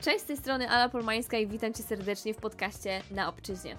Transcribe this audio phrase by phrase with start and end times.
[0.00, 3.76] Cześć, z tej strony Ala Polmańska i witam Cię serdecznie w podcaście Na Obczyźnie.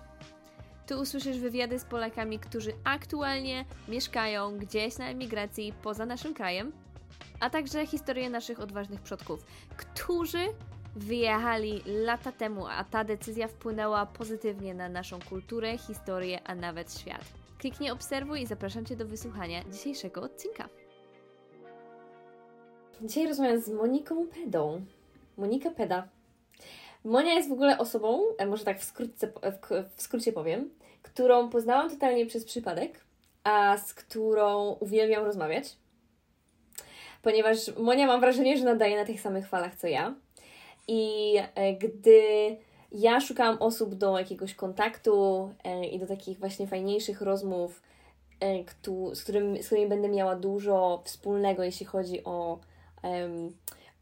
[0.88, 6.72] Tu usłyszysz wywiady z Polakami, którzy aktualnie mieszkają gdzieś na emigracji poza naszym krajem,
[7.40, 9.46] a także historie naszych odważnych przodków,
[9.78, 10.40] którzy
[10.96, 17.24] wyjechali lata temu, a ta decyzja wpłynęła pozytywnie na naszą kulturę, historię, a nawet świat.
[17.58, 20.70] Kliknij obserwuj i zapraszam Cię do wysłuchania dzisiejszego odcinka.
[23.02, 24.86] Dzisiaj rozmawiam z Moniką Pedą.
[25.40, 26.08] Monika Peda.
[27.04, 29.32] Monia jest w ogóle osobą, e, może tak w, skrótce,
[29.96, 30.70] w skrócie powiem,
[31.02, 33.06] którą poznałam totalnie przez przypadek,
[33.44, 35.78] a z którą uwielbiam rozmawiać.
[37.22, 40.16] Ponieważ Monia mam wrażenie, że nadaje na tych samych falach co ja.
[40.88, 42.22] I e, gdy
[42.92, 47.82] ja szukałam osób do jakiegoś kontaktu e, i do takich właśnie fajniejszych rozmów,
[49.14, 52.60] z, którym, z którymi będę miała dużo wspólnego, jeśli chodzi o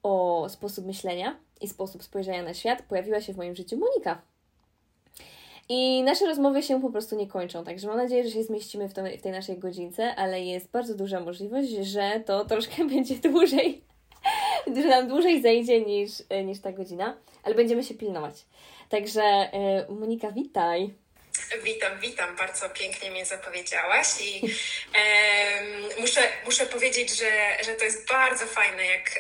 [0.03, 4.21] o sposób myślenia i sposób spojrzenia na świat, pojawiła się w moim życiu Monika.
[5.69, 8.93] I nasze rozmowy się po prostu nie kończą, także mam nadzieję, że się zmieścimy w,
[8.93, 13.81] to, w tej naszej godzince, ale jest bardzo duża możliwość, że to troszkę będzie dłużej,
[14.75, 16.11] że nam dłużej zejdzie niż,
[16.45, 18.45] niż ta godzina, ale będziemy się pilnować.
[18.89, 20.93] Także e, Monika, witaj.
[21.63, 22.35] Witam, witam.
[22.35, 24.41] Bardzo pięknie mnie zapowiedziałaś i
[26.01, 29.11] muszę, muszę powiedzieć, że, że to jest bardzo fajne, jak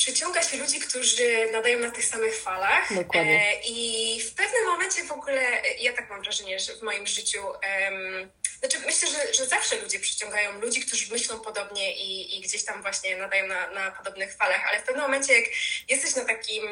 [0.00, 2.94] przyciąga się ludzi, którzy nadają na tych samych falach.
[2.94, 3.40] Dokładnie.
[3.40, 5.42] E, I w pewnym momencie w ogóle,
[5.80, 10.00] ja tak mam wrażenie, że w moim życiu um, znaczy, myślę, że, że zawsze ludzie
[10.00, 14.68] przyciągają ludzi, którzy myślą podobnie i, i gdzieś tam właśnie nadają na, na podobnych falach,
[14.68, 15.44] ale w pewnym momencie, jak
[15.88, 16.64] jesteś na, takim,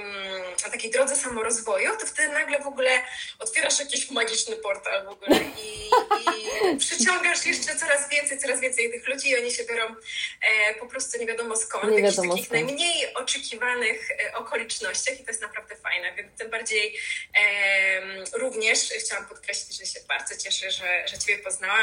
[0.64, 2.90] na takiej drodze samorozwoju, to wtedy nagle w ogóle
[3.38, 9.08] otwierasz jakiś magiczny portal w ogóle i, i przyciągasz jeszcze coraz więcej, coraz więcej tych
[9.08, 9.94] ludzi i oni się biorą
[10.42, 12.66] e, po prostu nie wiadomo skąd, nie wiadomo takich skąd.
[12.66, 16.98] najmniej oczekiwanych e, okolicznościach i to jest naprawdę fajne, więc tym bardziej
[17.40, 21.77] e, również chciałam podkreślić, że się bardzo cieszę, że, że Ciebie poznałam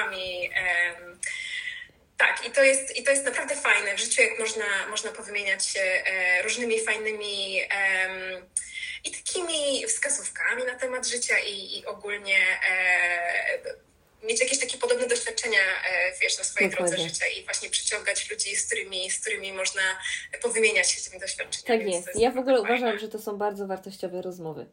[2.17, 5.66] tak, i to, jest, i to jest naprawdę fajne w życiu, jak można, można powymieniać
[5.66, 7.61] się e, różnymi fajnymi
[9.03, 12.38] i takimi wskazówkami na temat życia i, i ogólnie
[12.69, 16.95] e, mieć jakieś takie podobne doświadczenia e, wiesz, na swojej Dokładnie.
[16.95, 19.81] drodze życia i właśnie przyciągać ludzi, z którymi, z którymi można
[20.41, 21.83] powymieniać się tymi doświadczeniami.
[21.83, 22.19] Tak jest.
[22.19, 22.75] Ja w ogóle fajne.
[22.75, 24.66] uważam, że to są bardzo wartościowe rozmowy.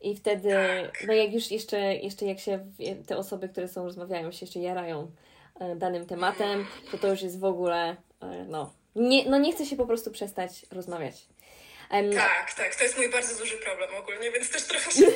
[0.00, 0.50] I wtedy,
[0.92, 1.06] tak.
[1.06, 2.66] no jak już jeszcze, jeszcze jak się
[3.06, 5.10] te osoby, które są, rozmawiają, się jeszcze jarają
[5.60, 9.66] e, danym tematem, to to już jest w ogóle, e, no, nie, no nie chce
[9.66, 11.26] się po prostu przestać rozmawiać.
[11.90, 15.06] Um, tak, tak, to jest mój bardzo duży problem ogólnie, więc też trochę się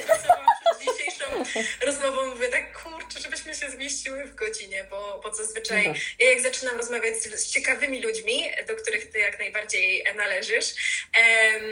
[1.22, 2.26] stresowałam przed dzisiejszą rozmową.
[2.26, 6.02] Mówię tak, kurczę, żebyśmy się zmieściły w godzinie, bo, bo zazwyczaj no tak.
[6.18, 11.64] ja jak zaczynam rozmawiać z, z, ciekawymi ludźmi, do których ty jak najbardziej należysz um,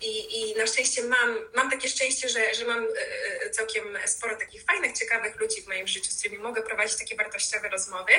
[0.00, 2.86] i, i na szczęście mam, mam takie szczęście, że, że mam
[3.44, 7.16] e, całkiem sporo takich fajnych, ciekawych ludzi w moim życiu, z którymi mogę prowadzić takie
[7.16, 8.12] wartościowe rozmowy,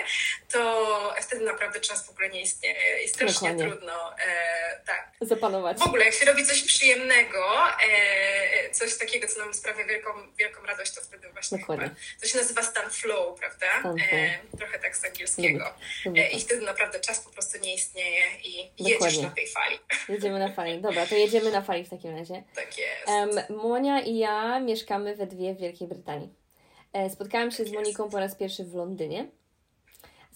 [0.51, 3.71] to wtedy naprawdę czas w ogóle nie istnieje i strasznie Dokładnie.
[3.71, 5.11] trudno e, tak.
[5.21, 5.77] Zapanować.
[5.77, 10.66] W ogóle jak się robi coś przyjemnego, e, coś takiego, co nam sprawia wielką, wielką
[10.66, 11.90] radość, to wtedy właśnie Dokładnie.
[12.22, 13.67] to się nazywa stan flow, prawda?
[13.79, 14.12] Stan flow.
[14.12, 15.73] E, trochę tak z angielskiego.
[16.06, 19.06] E, I wtedy naprawdę czas po prostu nie istnieje i Dokładnie.
[19.06, 19.79] jedziesz na tej fali.
[20.09, 20.81] Jedziemy na fali.
[20.81, 22.44] Dobra, to jedziemy na fali w takim razie.
[22.56, 23.07] Tak jest.
[23.07, 26.29] Um, Monia i ja mieszkamy we dwie w Wielkiej Brytanii.
[26.94, 28.13] E, spotkałam się tak z Moniką jest.
[28.13, 29.28] po raz pierwszy w Londynie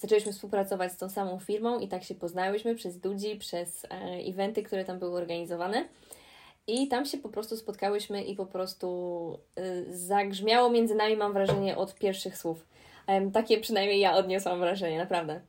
[0.04, 3.90] zaczęliśmy współpracować z tą samą firmą i tak się poznałyśmy przez ludzi, przez e,
[4.30, 5.88] eventy, które tam były organizowane.
[6.68, 11.78] I tam się po prostu spotkałyśmy i po prostu y, zagrzmiało między nami, mam wrażenie,
[11.78, 12.66] od pierwszych słów.
[13.34, 15.42] Takie przynajmniej ja odniosłam wrażenie, naprawdę.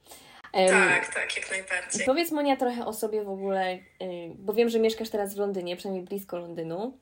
[0.53, 2.07] Tak, tak, jak najbardziej.
[2.07, 3.81] Powiedz Monia trochę o sobie w ogóle, y,
[4.39, 6.99] bo wiem, że mieszkasz teraz w Londynie, przynajmniej blisko Londynu,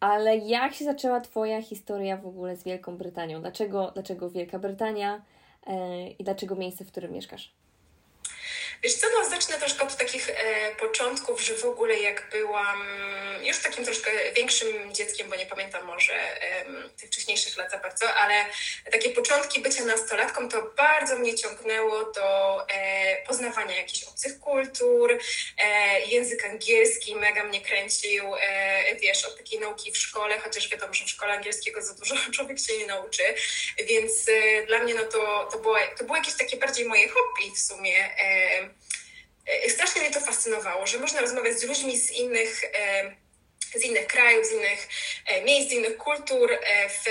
[0.00, 3.40] ale jak się zaczęła Twoja historia w ogóle z Wielką Brytanią?
[3.40, 5.22] Dlaczego, dlaczego Wielka Brytania?
[5.66, 7.52] E, i dlaczego miejsce, w którym mieszkasz?
[8.84, 10.34] Wiesz co, no zacznę troszkę od takich e,
[10.74, 12.84] początków, że w ogóle jak byłam
[13.42, 16.64] już takim troszkę większym dzieckiem, bo nie pamiętam może e,
[16.96, 18.34] tych wcześniejszych lat za bardzo, ale
[18.92, 25.18] takie początki bycia nastolatką to bardzo mnie ciągnęło do e, poznawania jakichś obcych kultur,
[25.58, 30.94] e, język angielski mega mnie kręcił, e, wiesz, od takiej nauki w szkole, chociaż wiadomo,
[30.94, 33.22] że w szkole angielskiego za dużo człowiek się nie nauczy,
[33.86, 37.56] więc e, dla mnie no to, to, było, to było jakieś takie bardziej moje hobby
[37.56, 38.10] w sumie,
[39.68, 43.24] strasznie mnie to fascynowało, że można rozmawiać z ludźmi z innych e,
[43.74, 44.88] z innych krajów, z innych
[45.44, 46.58] miejsc, z innych kultur.
[46.88, 47.10] W,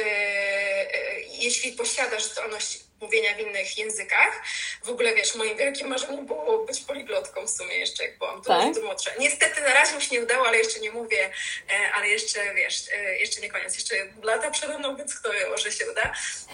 [1.30, 4.44] jeśli posiadasz zdolność mówienia w innych językach.
[4.84, 8.84] W ogóle wiesz, moim wielkim marzeniem było być poliglotką w sumie jeszcze jak byłam tak?
[8.84, 9.12] młodsza.
[9.20, 11.32] Niestety na razie mi się nie udało, ale jeszcze nie mówię,
[11.70, 15.50] e, ale jeszcze wiesz, e, jeszcze nie koniec, jeszcze lata przede mną, więc kto wie,
[15.50, 16.14] może się uda.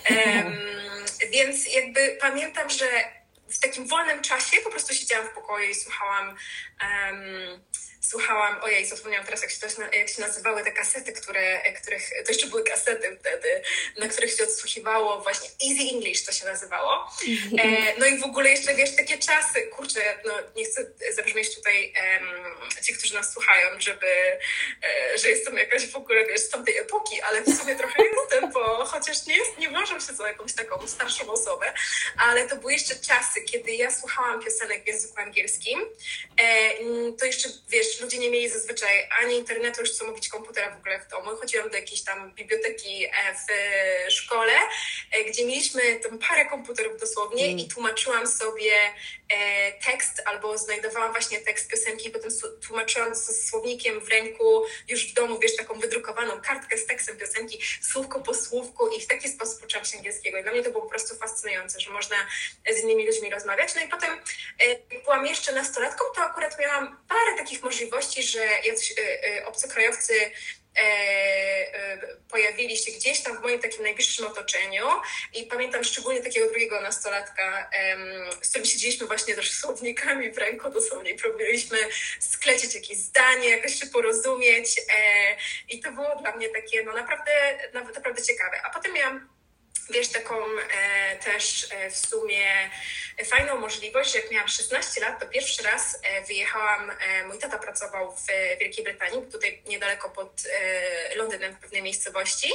[0.09, 0.57] Um,
[1.33, 3.18] więc jakby pamiętam, że
[3.51, 7.63] w takim wolnym czasie po prostu siedziałam w pokoju i słuchałam um,
[8.01, 12.31] słuchałam, ojej, zapomniałam teraz, jak się, to, jak się nazywały te kasety, które, których, to
[12.31, 13.61] jeszcze były kasety wtedy,
[13.97, 17.11] na których się odsłuchiwało właśnie Easy English to się nazywało.
[17.59, 20.85] E, no i w ogóle jeszcze, wiesz, takie czasy, kurczę, no nie chcę
[21.15, 24.07] zabrzmieć tutaj um, ci, którzy nas słuchają, żeby,
[24.83, 28.51] e, że jestem jakaś w ogóle, wiesz, z tamtej epoki, ale w sumie trochę jestem,
[28.51, 31.73] bo chociaż nie, jest, nie uważam się za jakąś taką starszą osobę,
[32.17, 35.79] ale to były jeszcze czasy, kiedy ja słuchałam piosenek w języku angielskim,
[36.37, 36.69] e,
[37.19, 40.99] to jeszcze, wiesz, ludzie nie mieli zazwyczaj ani internetu, już co mówić, komputera w ogóle
[40.99, 41.37] w domu.
[41.37, 43.47] Chodziłam do jakiejś tam biblioteki e, w
[44.13, 44.53] szkole,
[45.11, 47.59] e, gdzie mieliśmy tam parę komputerów dosłownie mm.
[47.59, 48.71] i tłumaczyłam sobie
[49.85, 52.31] tekst albo znajdowałam właśnie tekst piosenki potem
[52.67, 57.59] tłumaczyłam z słownikiem w ręku już w domu, wiesz, taką wydrukowaną kartkę z tekstem piosenki,
[57.81, 60.37] słówko po słówku i w taki sposób uczyłam się angielskiego.
[60.37, 62.15] I dla mnie to było po prostu fascynujące, że można
[62.75, 63.75] z innymi ludźmi rozmawiać.
[63.75, 64.09] No i potem
[64.91, 70.13] jak byłam jeszcze nastolatką, to akurat miałam parę takich możliwości że jacyś y, obcokrajowcy
[70.77, 71.97] e, e,
[72.29, 74.85] pojawili się gdzieś tam w moim takim najbliższym otoczeniu
[75.33, 77.69] i pamiętam szczególnie takiego drugiego nastolatka,
[78.41, 81.77] z którym siedzieliśmy właśnie też słownikami w ręku dosłownie próbowaliśmy
[82.19, 84.83] sklecić jakieś zdanie, jakoś się porozumieć e,
[85.69, 87.31] i to było dla mnie takie no naprawdę,
[87.73, 88.61] naprawdę ciekawe.
[88.63, 89.38] A potem miałam
[89.89, 92.69] wiesz, taką e, też e, w sumie
[93.25, 98.15] fajną możliwość, jak miałam 16 lat, to pierwszy raz e, wyjechałam, e, mój tata pracował
[98.15, 98.25] w
[98.59, 102.51] Wielkiej Brytanii, tutaj niedaleko pod e, Londynem w pewnej miejscowości.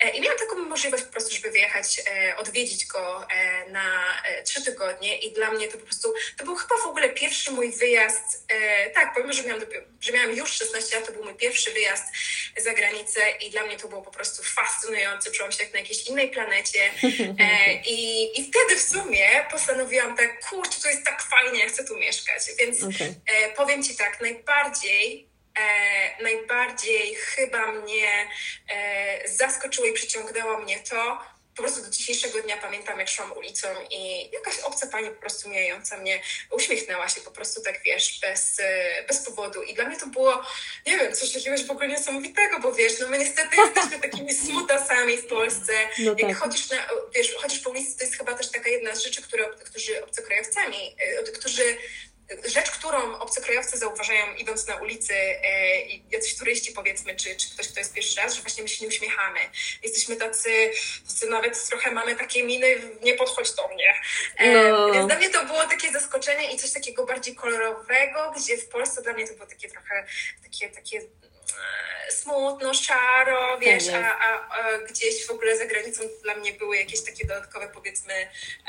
[0.00, 2.02] E, I miałam taką możliwość po prostu, żeby wyjechać,
[2.36, 3.26] odwiedzić go
[3.68, 5.18] na trzy tygodnie.
[5.18, 8.46] I dla mnie to po prostu, to był chyba w ogóle pierwszy mój wyjazd,
[8.94, 9.62] tak, pomimo, że miałam,
[10.00, 12.04] że miałam już 16 lat, to był mój pierwszy wyjazd
[12.56, 13.20] za granicę.
[13.30, 16.61] I dla mnie to było po prostu fascynujące, czułam się jak na jakiejś innej planecie
[17.86, 21.96] i, i wtedy w sumie postanowiłam tak, kurczę, to jest tak fajnie, ja chcę tu
[21.96, 23.14] mieszkać, więc okay.
[23.56, 25.28] powiem Ci tak, najbardziej
[25.58, 28.28] e, najbardziej chyba mnie
[28.68, 31.18] e, zaskoczyło i przyciągnęło mnie to,
[31.56, 35.48] po prostu do dzisiejszego dnia pamiętam, jak szłam ulicą i jakaś obca pani po prostu
[35.48, 38.60] mijająca mnie uśmiechnęła się po prostu tak, wiesz, bez,
[39.08, 39.62] bez powodu.
[39.62, 40.42] I dla mnie to było,
[40.86, 45.16] nie wiem, coś jakiegoś w ogóle niesamowitego, bo wiesz, no my niestety jesteśmy takimi smutasami
[45.16, 45.72] w Polsce.
[45.98, 46.28] No tak.
[46.28, 46.76] Jak chodzisz, na,
[47.14, 50.96] wiesz, chodzisz po ulicy, to jest chyba też taka jedna z rzeczy, które, którzy obcokrajowcami,
[50.98, 51.76] e, którzy
[52.44, 55.80] rzecz, którą obcokrajowcy zauważają idąc na ulicy, e,
[56.10, 58.88] jacyś turyści powiedzmy, czy, czy ktoś, kto jest pierwszy raz, że właśnie my się nie
[58.88, 59.40] uśmiechamy.
[59.82, 60.70] Jesteśmy tacy,
[61.08, 62.66] tacy nawet trochę mamy takie miny,
[63.02, 63.94] nie podchodź do mnie.
[64.38, 64.92] E, no.
[64.92, 69.02] Więc dla mnie to było takie zaskoczenie i coś takiego bardziej kolorowego, gdzie w Polsce
[69.02, 70.06] dla mnie to było takie trochę
[70.42, 76.02] takie, takie e, smutno, szaro, wiesz, tak a, a, a, gdzieś w ogóle za granicą
[76.22, 78.14] dla mnie były jakieś takie dodatkowe, powiedzmy,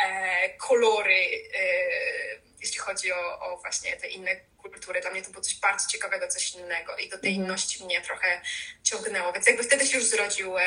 [0.05, 5.01] e, kolory, e, jeśli chodzi o, o właśnie te inne kultury.
[5.01, 7.45] Dla mnie to było coś bardzo ciekawego, coś innego i do tej mhm.
[7.45, 8.41] inności mnie trochę
[8.83, 9.33] ciągnęło.
[9.33, 10.63] Więc jakby wtedy się już zrodził e,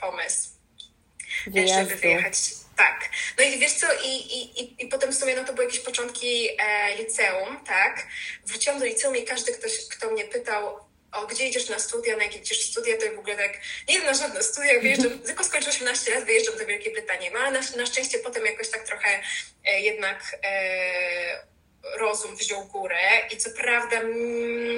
[0.00, 0.48] pomysł,
[1.46, 1.90] e, Wyjazdu.
[1.90, 2.38] żeby wyjechać.
[2.76, 3.08] Tak.
[3.38, 5.80] No i wiesz co, i, i, i, i potem w sumie no to były jakieś
[5.80, 8.06] początki e, liceum, tak.
[8.46, 12.24] Wróciłam do liceum i każdy ktoś, kto mnie pytał, o gdzie idziesz na studia, na
[12.24, 13.52] jakie idziesz studia, to w ogóle tak,
[13.88, 17.38] nie wiem na żadne studia, wyjeżdżam, tylko skończę 18 lat, wyjeżdżam do Wielkiej Brytanii, no
[17.38, 19.22] ale na, na szczęście potem jakoś tak trochę
[19.64, 21.48] e, jednak e,
[21.96, 23.00] rozum wziął górę
[23.30, 24.00] i co prawda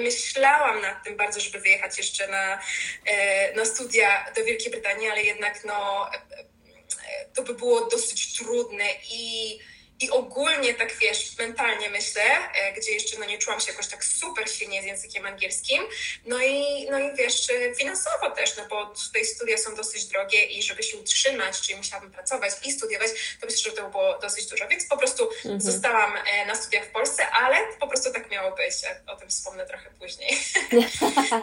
[0.03, 2.61] myślałam nad tym bardzo, żeby wyjechać jeszcze na,
[3.05, 8.37] e, na studia do Wielkiej Brytanii, ale jednak no, e, e, to by było dosyć
[8.37, 9.59] trudne i
[10.01, 12.23] i ogólnie tak wiesz, mentalnie myślę,
[12.55, 15.83] e, gdzie jeszcze no, nie czułam się jakoś tak super silnie z językiem angielskim.
[16.25, 20.63] No i, no i wiesz, finansowo też, no bo tutaj studia są dosyć drogie i
[20.63, 24.67] żeby się utrzymać, czyli musiałabym pracować i studiować, to myślę, że to było dosyć dużo.
[24.67, 25.61] Więc po prostu mhm.
[25.61, 28.73] zostałam e, na studiach w Polsce, ale po prostu tak miało być.
[29.07, 30.31] O tym wspomnę trochę później.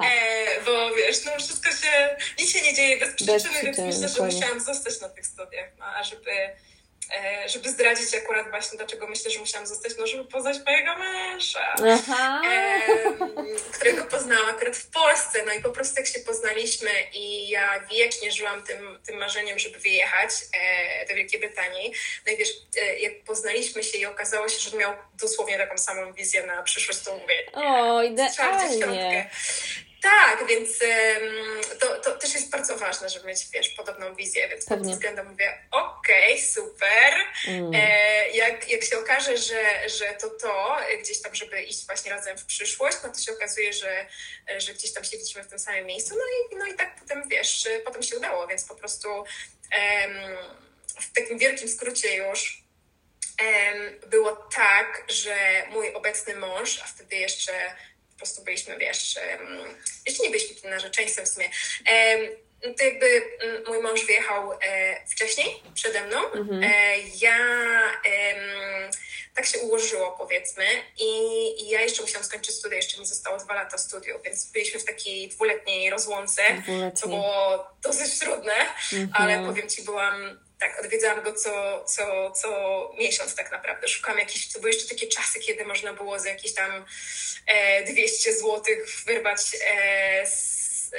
[0.08, 3.78] e, bo wiesz, no wszystko się, nic się nie dzieje bez przyczyny, bez przyczyny więc
[3.78, 6.30] myślę, że musiałam zostać na tych studiach, no, a żeby
[7.48, 11.74] żeby zdradzić akurat właśnie, dlaczego myślę, że musiałam zostać, no żeby poznać mojego męża,
[12.46, 12.80] e,
[13.72, 18.32] którego poznałam akurat w Polsce, no i po prostu jak się poznaliśmy i ja wiecznie
[18.32, 21.92] żyłam tym, tym marzeniem, żeby wyjechać e, do Wielkiej Brytanii,
[22.26, 22.50] no i wiesz,
[22.82, 27.00] e, jak poznaliśmy się i okazało się, że miał dosłownie taką samą wizję na przyszłość,
[27.00, 29.30] to mówię, o, idealnie.
[30.02, 30.68] Tak, więc
[31.80, 34.78] to, to też jest bardzo ważne, żeby mieć, wiesz, podobną wizję, więc Pewnie.
[34.78, 37.14] pod tym względem mówię, okej, okay, super.
[37.46, 37.70] Mm.
[37.74, 42.38] E, jak, jak się okaże, że, że to to, gdzieś tam, żeby iść właśnie razem
[42.38, 44.06] w przyszłość, no to się okazuje, że,
[44.58, 47.68] że gdzieś tam siedzieliśmy w tym samym miejscu, no i, no i tak potem, wiesz,
[47.84, 49.08] potem się udało, więc po prostu
[51.00, 52.62] w takim wielkim skrócie już
[54.06, 55.36] było tak, że
[55.70, 57.52] mój obecny mąż, a wtedy jeszcze
[58.18, 59.18] po prostu byliśmy, wiesz,
[60.06, 61.48] jeszcze nie byliśmy tym narzeczeństwem w sumie,
[62.78, 64.58] to jakby mm, mój mąż wyjechał e,
[65.06, 66.32] wcześniej przede mną.
[66.32, 66.62] Mhm.
[66.62, 67.38] E, ja
[69.34, 70.64] tak się ułożyło, powiedzmy,
[71.00, 74.84] i, ja jeszcze musiałam skończyć studia, jeszcze mi zostało dwa lata studiów, więc byliśmy w
[74.84, 76.42] takiej dwuletniej rozłące,
[76.94, 78.54] co było dosyć trudne,
[78.92, 79.10] mhm.
[79.12, 83.88] ale powiem Ci, byłam tak, odwiedzałam go co, co, co miesiąc tak naprawdę.
[83.88, 86.84] Szukałam jakichś, to były jeszcze takie czasy, kiedy można było za jakieś tam
[87.46, 90.90] e, 200 złotych wyrwać e, z,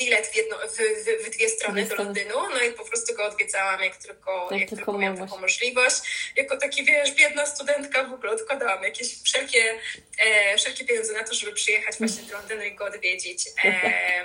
[0.00, 3.24] bilet w, jedno, w, w, w dwie strony do Londynu, no i po prostu go
[3.24, 5.96] odwiedzałam, jak tylko, jak, jak tylko miałam taką możliwość.
[6.36, 9.78] Jako taki, wiesz, biedna studentka w ogóle odkładałam jakieś wszelkie,
[10.18, 13.44] e, wszelkie pieniądze na to, żeby przyjechać właśnie do Londynu i go odwiedzić.
[13.64, 14.24] E,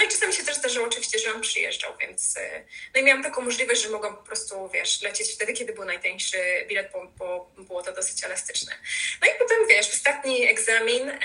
[0.00, 2.64] no i czasami się też zdarzyło oczywiście, że on przyjeżdżał, więc e,
[2.94, 6.38] no i miałam taką możliwość, że mogłam po prostu, wiesz, lecieć wtedy, kiedy był najtańszy
[6.68, 8.72] bilet, bo, bo było to dosyć elastyczne.
[9.22, 11.18] No i potem, wiesz, ostatni egzamin e,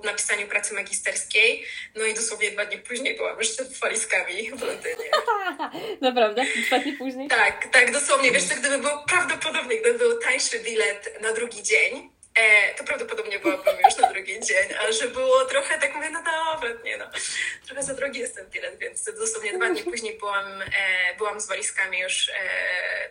[0.00, 1.64] po napisaniu pracy magisterskiej.
[1.94, 5.10] No i dosłownie dwa dni później byłam już z walizkami w Londynie.
[6.00, 6.44] Naprawdę?
[6.66, 7.28] Dwa dni później?
[7.28, 8.30] Tak, tak, dosłownie.
[8.30, 13.38] Wiesz, to gdyby był prawdopodobnie, gdyby był tańszy bilet na drugi dzień, e, to prawdopodobnie
[13.38, 17.04] byłabym już na drugi dzień, a że było trochę, tak mówię, no dobra, nie no,
[17.66, 21.46] trochę za drogi jest ten bilet, więc dosłownie dwa dni później byłam, e, byłam z
[21.46, 22.32] walizkami już, e,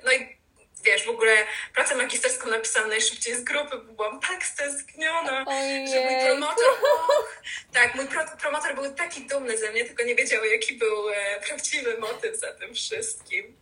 [0.03, 0.38] no i
[0.83, 1.35] wiesz, w ogóle
[1.73, 5.87] pracę magisterską napisałam najszybciej z grupy, bo byłam tak stęskniona, Ojej.
[5.87, 6.69] że mój promotor,
[7.09, 7.41] och,
[7.73, 11.41] tak, mój pro, promotor był taki dumny ze mnie, tylko nie wiedział, jaki był e,
[11.47, 13.59] prawdziwy motyw za tym wszystkim.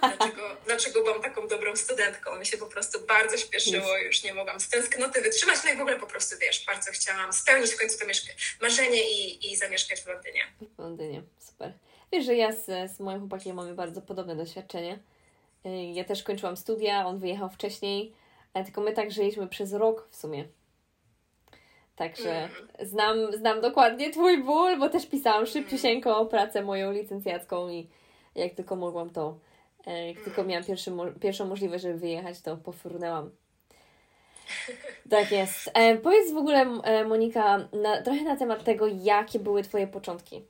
[0.00, 2.36] Dlaczego, dlaczego byłam taką dobrą studentką?
[2.38, 5.80] Mi się po prostu bardzo śpieszyło, już nie mogłam z tęsknoty wytrzymać, no i w
[5.80, 8.06] ogóle po prostu, wiesz, bardzo chciałam spełnić w końcu to
[8.60, 10.46] marzenie i, i zamieszkać w Londynie.
[10.76, 11.72] W Londynie, super.
[12.12, 14.98] Wiesz, że ja z, z moim chłopakiem mamy bardzo podobne doświadczenie
[15.92, 18.12] ja też kończyłam studia, on wyjechał wcześniej,
[18.64, 20.44] tylko my tak żyliśmy przez rok w sumie.
[21.96, 22.50] Także mm.
[22.80, 27.88] znam, znam dokładnie Twój ból, bo też pisałam szybciusieńko pracę moją licencjacką i
[28.34, 29.38] jak tylko mogłam to,
[29.86, 33.30] e, jak tylko miałam pierwszy, pierwszą możliwość, żeby wyjechać, to pofrunęłam.
[35.10, 35.70] Tak jest.
[35.74, 40.44] E, powiedz w ogóle, e, Monika, na, trochę na temat tego, jakie były Twoje początki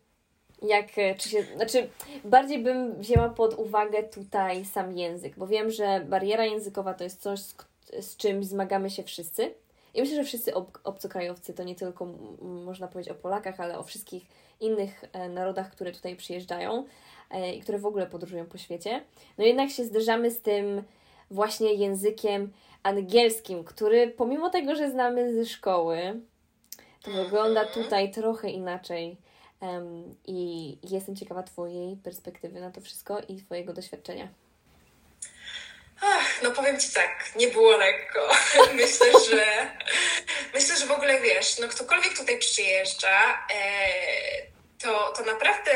[0.62, 1.88] jak, e, czy się, znaczy
[2.24, 7.22] bardziej bym wzięła pod uwagę tutaj sam język, bo wiem, że bariera językowa to jest
[7.22, 7.56] coś, z,
[8.00, 9.54] z czym zmagamy się wszyscy.
[9.94, 12.06] I myślę, że wszyscy ob, obcokrajowcy, to nie tylko
[12.42, 14.26] można powiedzieć o Polakach, ale o wszystkich
[14.60, 16.84] innych e, narodach, które tutaj przyjeżdżają
[17.30, 19.02] e, i które w ogóle podróżują po świecie.
[19.38, 20.82] No jednak się zderzamy z tym
[21.30, 26.20] właśnie językiem angielskim, który pomimo tego, że znamy ze szkoły,
[27.02, 29.16] to wygląda tutaj trochę inaczej
[29.60, 34.28] Um, I jestem ciekawa Twojej perspektywy na to wszystko i Twojego doświadczenia.
[36.02, 38.28] Ach, no powiem Ci tak, nie było lekko.
[38.74, 39.70] myślę, że
[40.54, 43.66] myślę, że w ogóle wiesz, no ktokolwiek tutaj przyjeżdża, e,
[44.78, 45.72] to, to naprawdę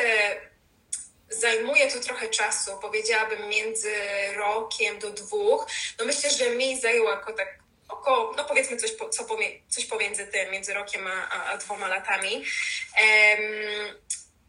[1.31, 3.93] zajmuje to trochę czasu, powiedziałabym między
[4.37, 5.67] rokiem do dwóch.
[5.99, 7.59] No myślę, że mi zajęło jako tak
[7.91, 9.27] około, no powiedzmy coś, co
[9.69, 12.33] coś pomiędzy tym, między rokiem a, a dwoma latami.
[12.35, 13.95] Um,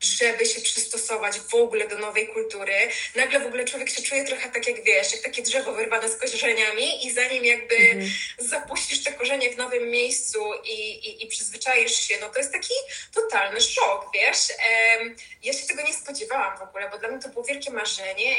[0.01, 2.73] żeby się przystosować w ogóle do nowej kultury.
[3.15, 6.17] Nagle w ogóle człowiek się czuje trochę tak jak wiesz, jak takie drzewo wyrwane z
[6.17, 8.07] korzeniami i zanim jakby mm.
[8.39, 12.73] zapuścisz te korzenie w nowym miejscu i, i, i przyzwyczaisz się, no to jest taki
[13.13, 14.47] totalny szok, wiesz.
[15.43, 18.35] Ja się tego nie spodziewałam w ogóle, bo dla mnie to było wielkie marzenie.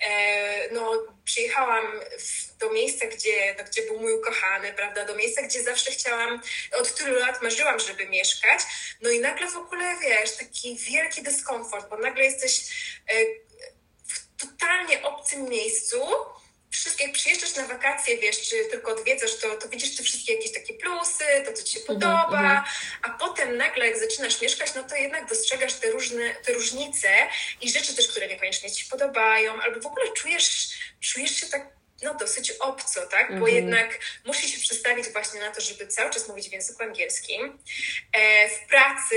[0.00, 5.42] E, no, przyjechałam w, do miejsca, gdzie, no, gdzie był mój ukochany, prawda, do miejsca,
[5.42, 6.40] gdzie zawsze chciałam,
[6.72, 8.60] od tylu lat marzyłam, żeby mieszkać.
[9.02, 12.60] No i nagle w ogóle, wiesz, taki wielki dyskomfort, bo nagle jesteś
[13.08, 13.14] e,
[14.06, 15.96] w totalnie obcym miejscu,
[16.76, 20.52] wszystkie, jak przyjeżdżasz na wakacje, wiesz, czy tylko odwiedzasz, to, to widzisz te wszystkie jakieś
[20.52, 22.98] takie plusy, to co ci się mhm, podoba, -hmm.
[23.02, 27.08] a potem nagle jak zaczynasz mieszkać, no to jednak dostrzegasz te różne, te różnice
[27.60, 30.68] i rzeczy też, które niekoniecznie ci się podobają, albo w ogóle czujesz,
[31.00, 31.75] czujesz się tak
[32.06, 33.28] no, dosyć obco, tak?
[33.28, 33.54] Bo mhm.
[33.54, 37.58] jednak musi się przestawić właśnie na to, żeby cały czas mówić w języku angielskim.
[38.12, 39.16] E, w pracy,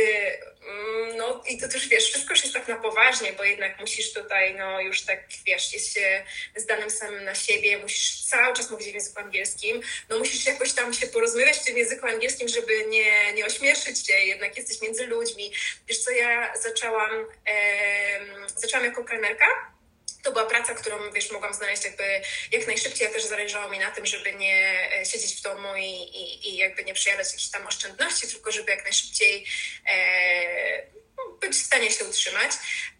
[0.67, 4.13] mm, no i to też wiesz, wszystko już jest tak na poważnie, bo jednak musisz
[4.13, 6.23] tutaj, no już tak wiesz, jest się
[6.55, 10.93] zdanym samym na siebie, musisz cały czas mówić w języku angielskim, no musisz jakoś tam
[10.93, 15.51] się porozmawiać w tym języku angielskim, żeby nie, nie ośmieszyć cię, jednak jesteś między ludźmi.
[15.87, 19.78] Wiesz co, ja zaczęłam, e, zaczęłam jako kelnerka,
[20.23, 22.21] to była praca, którą wiesz, mogłam znaleźć jakby
[22.51, 25.89] jak najszybciej, a też zależało mi na tym, żeby nie e, siedzieć w domu i,
[25.91, 29.45] i, i jakby nie przejadać jakichś tam oszczędności, tylko żeby jak najszybciej
[29.87, 30.99] e,
[31.41, 32.51] być w stanie się utrzymać.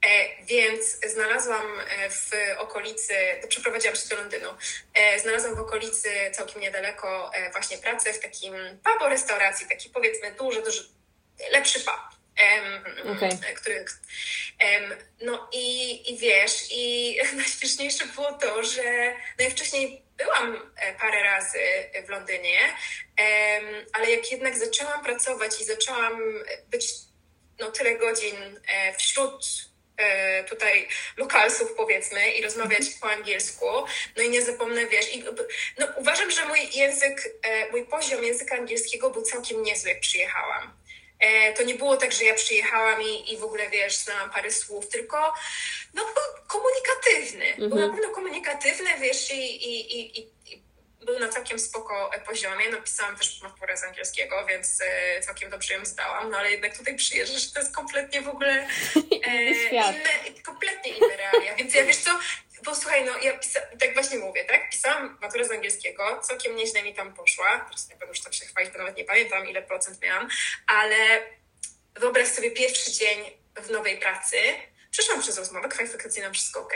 [0.05, 3.13] E, więc znalazłam e, w okolicy,
[3.49, 4.49] przeprowadziłam się do Londynu,
[4.93, 10.31] e, znalazłam w okolicy całkiem niedaleko e, właśnie pracę w takim pubu restauracji, taki powiedzmy
[10.31, 10.89] duży, duży,
[11.51, 12.18] lepszy pub
[13.15, 13.29] okay.
[13.55, 13.86] który,
[15.22, 21.24] no i, i wiesz, i najśmieszniejsze było to, że no ja wcześniej byłam e, parę
[21.24, 21.60] razy
[22.05, 22.60] w Londynie,
[23.93, 26.22] ale jak jednak zaczęłam pracować i zaczęłam
[26.67, 26.93] być
[27.60, 28.36] no, tyle godzin
[28.67, 29.46] e, wśród
[29.98, 33.65] e, tutaj lokalsów powiedzmy i rozmawiać po angielsku.
[34.17, 35.24] No i nie zapomnę, wiesz, i,
[35.79, 37.39] no, uważam, że mój język,
[37.72, 40.78] mój poziom języka angielskiego był całkiem niezły, jak przyjechałam.
[41.19, 44.51] E, to nie było tak, że ja przyjechałam i, i w ogóle, wiesz, znałam parę
[44.51, 45.33] słów, tylko
[45.93, 47.45] no, był komunikatywny.
[47.45, 47.69] Mhm.
[47.69, 50.29] Był na pewno komunikatywny, wiesz, i, i, i,
[51.05, 52.69] był na całkiem spoko poziomie.
[52.69, 56.95] Napisałam też maturę z angielskiego, więc e, całkiem dobrze ją zdałam, no ale jednak tutaj
[56.95, 58.53] przyjeżdżasz, to jest kompletnie w ogóle
[59.27, 61.55] e, inne, kompletnie inne realia.
[61.55, 62.19] Więc ja wiesz co,
[62.65, 64.69] bo słuchaj, no ja pisa- tak właśnie mówię, tak?
[64.69, 67.59] Pisałam maturę z angielskiego, całkiem nieźle mi tam poszła.
[67.59, 70.27] Teraz nie będę już tak się chwalić, bo nawet nie pamiętam, ile procent miałam,
[70.67, 70.95] ale
[71.95, 73.19] wyobraź sobie pierwszy dzień
[73.55, 74.37] w nowej pracy.
[74.91, 76.73] Przeszłam przez rozmowę kwalifikacyjną, wszystko ok.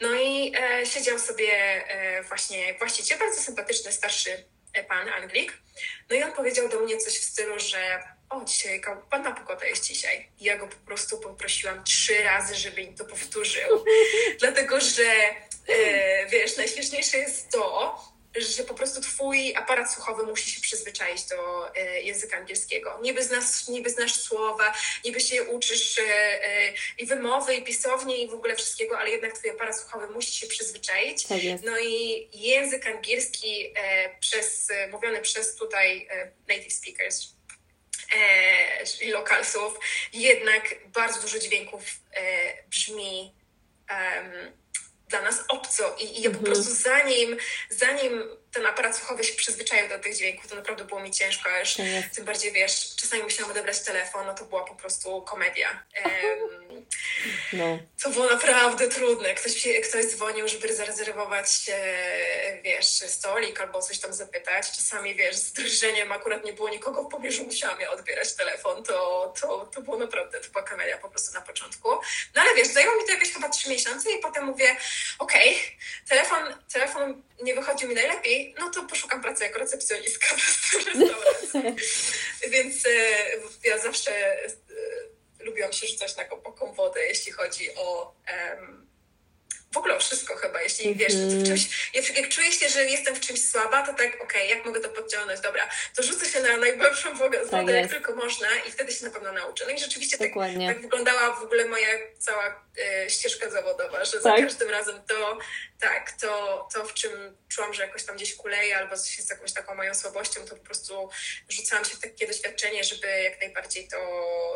[0.00, 1.52] No i e, siedział sobie
[1.88, 5.58] e, właśnie właściciel, bardzo sympatyczny, starszy e, pan, Anglik.
[6.10, 8.02] No i on powiedział do mnie coś w stylu, że
[8.34, 10.28] o, dzisiaj ładna pogoda jest dzisiaj.
[10.40, 13.84] I ja go po prostu poprosiłam trzy razy, żeby mi to powtórzył.
[14.40, 15.12] Dlatego, że
[15.68, 17.98] e, wiesz, najśmieszniejsze jest to,
[18.36, 22.98] że po prostu twój aparat słuchowy musi się przyzwyczaić do e, języka angielskiego.
[23.02, 24.74] Niby znasz, niby znasz słowa,
[25.04, 29.38] niby się uczysz e, e, i wymowy, i pisowni, i w ogóle wszystkiego, ale jednak
[29.38, 31.26] twój aparat słuchowy musi się przyzwyczaić.
[31.26, 33.74] Tak no i język angielski
[34.20, 36.08] przez, mówiony przez tutaj
[36.48, 37.34] native speakers,
[38.86, 39.78] czyli lokalsów,
[40.12, 41.82] jednak bardzo dużo dźwięków
[42.70, 43.34] brzmi
[45.08, 46.44] dla nas obco i, i ja po mhm.
[46.44, 47.36] prostu zanim,
[47.70, 48.22] zanim
[48.54, 51.74] ten aparat słuchowy się przyzwyczaił do tych dźwięków, to naprawdę było mi ciężko, a już
[52.14, 55.82] tym bardziej, wiesz, czasami musiałam odebrać telefon, no to była po prostu komedia.
[56.04, 56.64] Um,
[57.52, 57.78] no.
[58.02, 59.34] To było naprawdę trudne.
[59.34, 64.70] Ktoś, ktoś dzwonił, żeby zarezerwować, e, wiesz, stolik albo coś tam zapytać.
[64.70, 68.84] Czasami, wiesz, z drżeniem akurat nie było nikogo w pobliżu, musiałam ja odbierać telefon.
[68.84, 71.88] To, to, to było naprawdę, to była komedia po prostu na początku.
[72.34, 74.76] No ale wiesz, zajęło mi to jakieś chyba trzy miesiące i potem mówię,
[75.18, 75.62] okej, okay,
[76.08, 81.86] telefon, telefon nie wychodził mi najlepiej, no to poszukam pracy jako recepcjonistka w restauracji.
[82.52, 82.90] Więc e,
[83.64, 84.48] ja zawsze e,
[85.40, 88.14] lubiłam się rzucać na głęboką wodę, jeśli chodzi o
[89.74, 91.00] w ogóle o wszystko chyba, jeśli mm -hmm.
[91.00, 94.22] wiesz, w czymś, jak, jak czuję się, że jestem w czymś słaba, to tak, okej,
[94.22, 98.14] okay, jak mogę to podciągnąć, dobra, to rzucę się na najgłębszą wodę, tak jak tylko
[98.16, 99.64] można i wtedy się na pewno nauczę.
[99.66, 100.30] No i rzeczywiście tak,
[100.66, 104.22] tak, wyglądała w ogóle moja cała e, ścieżka zawodowa, że tak?
[104.22, 105.38] za każdym razem to,
[105.80, 109.74] tak, to, to w czym czułam, że jakoś tam gdzieś kuleję albo jest jakąś taką
[109.74, 111.08] moją słabością, to po prostu
[111.48, 113.96] rzucałam się w takie doświadczenie, żeby jak najbardziej to,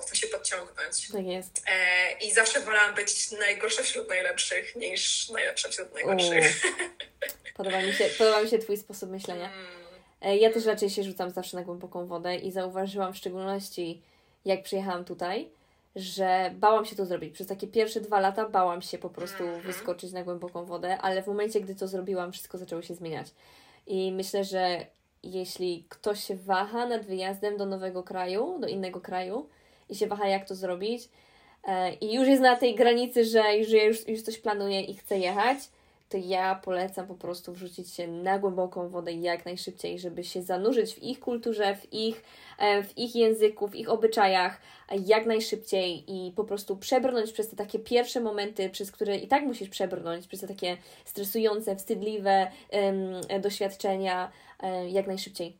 [0.08, 1.12] to się podciągnąć.
[1.12, 1.62] Tak jest.
[1.66, 6.62] E, I zawsze wolałam być najgorsza wśród najlepszych niż najlepsza wśród najgorszych.
[7.56, 9.52] Podoba mi, się, podoba mi się Twój sposób myślenia.
[9.52, 9.66] Mm.
[10.22, 14.02] E, ja też raczej się rzucam zawsze na głęboką wodę i zauważyłam w szczególności,
[14.44, 15.48] jak przyjechałam tutaj,
[15.96, 17.34] że bałam się to zrobić.
[17.34, 19.62] Przez takie pierwsze dwa lata bałam się po prostu mhm.
[19.62, 23.26] wyskoczyć na głęboką wodę, ale w momencie, gdy to zrobiłam, wszystko zaczęło się zmieniać.
[23.86, 24.86] I myślę, że
[25.22, 29.48] jeśli ktoś się waha nad wyjazdem do nowego kraju, do innego kraju
[29.88, 31.08] i się waha, jak to zrobić,
[31.64, 35.18] e, i już jest na tej granicy, że już, już, już coś planuje i chce
[35.18, 35.58] jechać,
[36.08, 40.94] to ja polecam po prostu wrzucić się na głęboką wodę jak najszybciej, żeby się zanurzyć
[40.94, 42.22] w ich kulturze, w ich,
[42.58, 44.60] e, w ich języku, w ich obyczajach
[45.06, 49.42] jak najszybciej i po prostu przebrnąć przez te takie pierwsze momenty, przez które i tak
[49.42, 55.58] musisz przebrnąć, przez te takie stresujące, wstydliwe um, doświadczenia um, jak najszybciej.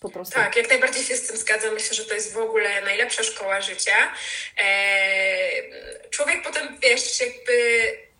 [0.00, 0.34] Po prostu.
[0.34, 1.74] Tak, jak najbardziej się z tym zgadzam.
[1.74, 4.12] Myślę, że to jest w ogóle najlepsza szkoła życia.
[4.58, 7.52] E, człowiek potem, wiesz, jakby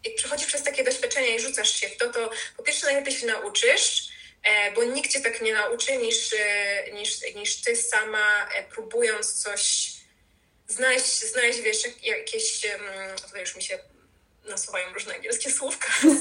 [0.04, 3.26] jak przechodzi przez takie doświadczenia, i rzucasz się w to, to po pierwsze najlepiej się
[3.26, 4.08] nauczysz,
[4.42, 9.92] e, bo nikt cię tak nie nauczy niż, e, niż, niż ty sama próbując coś
[10.68, 12.60] znaleźć, znaleźć wiesz, jakieś,
[13.26, 13.78] tutaj już mi się
[14.44, 15.88] nasuwają różne angielskie słówka.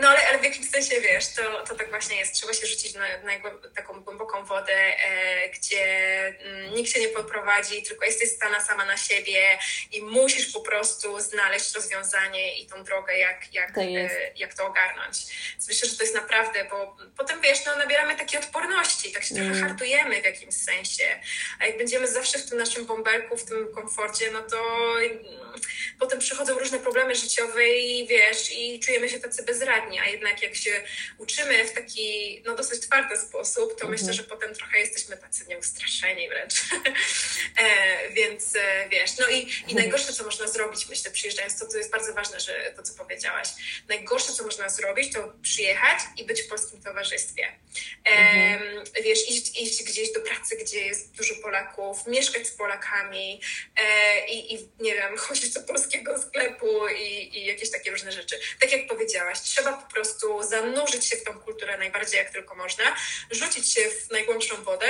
[0.00, 2.34] no ale, ale w jakimś sensie, wiesz, to, to tak właśnie jest.
[2.34, 3.32] Trzeba się rzucić na, na
[3.76, 5.84] taką głęboką wodę, e, gdzie
[6.26, 9.58] mm, nikt się nie podprowadzi, tylko jesteś stana sama na siebie
[9.92, 14.66] i musisz po prostu znaleźć rozwiązanie i tą drogę, jak, jak, to, e, jak to
[14.66, 15.16] ogarnąć.
[15.52, 19.34] Więc myślę, że to jest naprawdę, bo potem, wiesz, no, nabieramy takiej odporności, tak się
[19.34, 19.46] mm.
[19.46, 21.20] trochę hartujemy w jakimś sensie.
[21.60, 24.96] A jak będziemy zawsze w tym naszym bąbelku, w tym komforcie, no to
[25.98, 30.56] potem przychodzą różne problemy życiowe i wiesz, i czujemy się tacy bezradni, a jednak jak
[30.56, 30.82] się
[31.18, 33.90] uczymy w taki no, dosyć twardy sposób, to mhm.
[33.90, 36.54] myślę, że potem trochę jesteśmy tacy nieustraszeni wręcz.
[37.62, 39.76] e, więc e, wiesz, no i, i mhm.
[39.76, 43.48] najgorsze, co można zrobić, myślę, przyjeżdżając, to, to jest bardzo ważne, że to, co powiedziałaś,
[43.88, 47.46] najgorsze, co można zrobić, to przyjechać i być w polskim towarzystwie.
[48.04, 48.84] E, mhm.
[49.04, 53.40] Wiesz, iść, iść gdzieś do pracy, gdzie jest dużo Polaków, mieszkać z Polakami
[53.76, 58.40] e, i, i nie wiem, chodzić do polskiego sklepu i, i jakieś takie różne rzeczy.
[58.60, 62.96] Tak jak powiedziałaś, trzeba po prostu zanurzyć się w tą kulturę najbardziej jak tylko można,
[63.30, 64.86] rzucić się w najgłębszą wodę,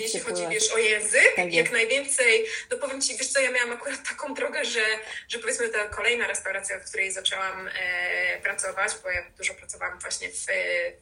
[0.00, 3.72] Jeśli chodzi, wiesz, o język, tak jak najwięcej, no powiem Ci, wiesz co, ja miałam
[3.72, 4.84] akurat taką drogę, że,
[5.28, 10.28] że powiedzmy ta kolejna restauracja, w której zaczęłam e, pracować, bo ja dużo pracowałam właśnie
[10.28, 10.46] w,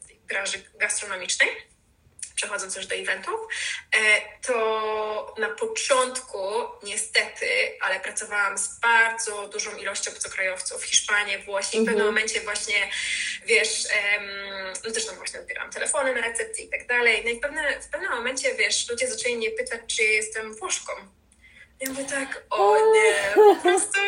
[0.01, 1.49] w branży gastronomicznej,
[2.35, 3.39] przechodząc już do eventów,
[3.95, 6.39] e, to na początku
[6.83, 7.47] niestety,
[7.81, 12.05] ale pracowałam z bardzo dużą ilością obcokrajowców, Hiszpanie, Włosi i w pewnym mhm.
[12.05, 12.89] momencie właśnie,
[13.45, 13.83] wiesz,
[14.83, 17.87] no zresztą właśnie odbierałam telefony na recepcji i tak dalej, no i w, pewne, w
[17.87, 20.91] pewnym momencie, wiesz, ludzie zaczęli mnie pytać, czy jestem Włoszką.
[21.79, 23.99] Ja mówię tak, o nie, po prostu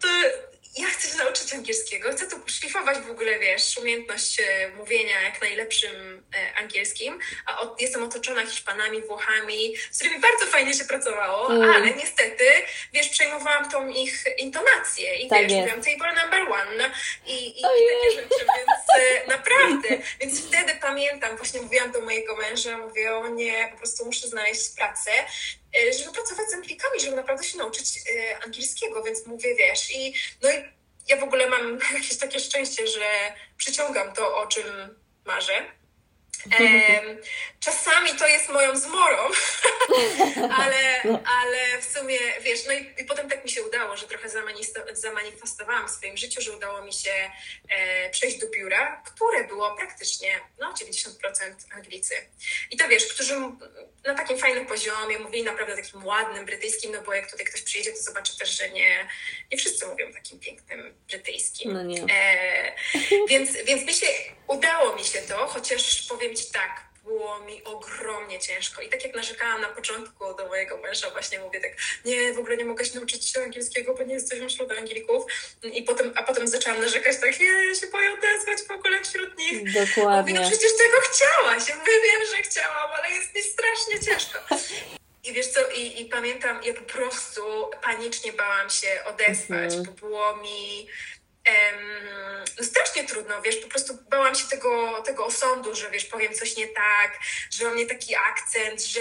[0.00, 0.08] to
[0.76, 5.40] ja chcę się nauczyć angielskiego, chcę tu szlifować w ogóle, wiesz, umiejętność e, mówienia jak
[5.40, 11.52] najlepszym e, angielskim, a od, jestem otoczona Hiszpanami, Włochami, z którymi bardzo fajnie się pracowało,
[11.52, 11.70] mm.
[11.70, 12.44] ale niestety,
[12.92, 15.14] wiesz, przejmowałam tą ich intonację.
[15.14, 15.76] I tak wiesz, jest.
[15.76, 16.90] mówiłam table number one
[17.26, 19.88] i, i, i takie rzeczy, więc e, naprawdę,
[20.20, 24.70] więc wtedy pamiętam, właśnie mówiłam do mojego męża, mówię, o nie, po prostu muszę znaleźć
[24.76, 25.10] pracę,
[25.98, 27.86] żeby pracować z Anglikami, żeby naprawdę się nauczyć
[28.44, 30.54] angielskiego, więc mówię, wiesz, i no i
[31.08, 34.64] ja w ogóle mam jakieś takie szczęście, że przyciągam to, o czym
[35.24, 35.75] marzę.
[37.60, 39.18] Czasami to jest moją zmorą,
[40.60, 41.22] ale, no.
[41.40, 44.28] ale w sumie, wiesz, no i, i, potem tak mi się udało, że trochę
[44.92, 47.30] zamanifestowałam w swoim życiu, że udało mi się
[47.68, 52.14] e, przejść do biura, które było praktycznie no, 90% Anglicy.
[52.70, 53.34] I to wiesz, którzy
[54.04, 57.92] na takim fajnym poziomie mówili naprawdę takim ładnym brytyjskim, no bo jak tutaj ktoś przyjedzie,
[57.92, 59.08] to zobaczy też, że nie,
[59.52, 61.72] nie wszyscy mówią takim pięknym brytyjskim.
[61.72, 62.04] No nie.
[62.10, 62.72] E,
[63.28, 64.06] więc, więc mi się,
[64.48, 68.82] udało mi się to, chociaż powiem Ci tak, było mi ogromnie ciężko.
[68.82, 71.72] I tak jak narzekałam na początku do mojego męża, właśnie mówię tak,
[72.04, 75.24] nie, w ogóle nie mogę się nauczyć się angielskiego, bo nie jesteśmy wśród Anglików.
[75.62, 79.38] I potem, a potem zaczęłam narzekać tak, nie, ja się boję odezwać w ogóle wśród
[79.38, 79.72] nich.
[79.72, 80.20] Dokładnie.
[80.20, 81.68] Mówi, no przecież tego chciałaś.
[81.68, 84.38] Ja mówię, wiem, że chciałam, ale jest mi strasznie ciężko.
[85.24, 89.86] I wiesz co, i, i pamiętam, ja po prostu panicznie bałam się odezwać, -hmm.
[89.86, 90.88] bo było mi
[92.58, 96.56] no strasznie trudno, wiesz, po prostu bałam się tego, tego osądu, że wiesz, powiem coś
[96.56, 97.18] nie tak,
[97.50, 99.00] że mam nie taki akcent, że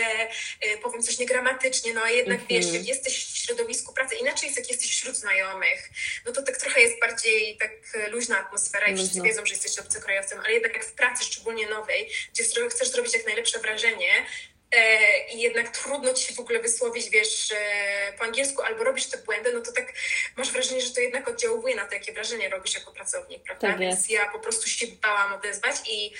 [0.65, 2.49] y, powiem coś niegramatycznie, no a jednak mm -hmm.
[2.49, 5.89] wiesz, jak jesteś w środowisku pracy, inaczej jest jak jesteś wśród znajomych,
[6.25, 7.71] no to tak trochę jest bardziej tak
[8.11, 12.09] luźna atmosfera i wszyscy wiedzą, że jesteś obcokrajowcem, ale jednak jak w pracy, szczególnie nowej,
[12.33, 14.25] gdzie chcesz zrobić jak najlepsze wrażenie,
[15.33, 17.53] i jednak trudno ci się w ogóle wysłowić, wiesz,
[18.17, 19.93] po angielsku albo robisz te błędy, no to tak
[20.37, 23.67] masz wrażenie, że to jednak oddziałuje na to, jakie wrażenie robisz jako pracownik, prawda?
[23.67, 26.13] Tak Więc ja po prostu się bałam odezwać i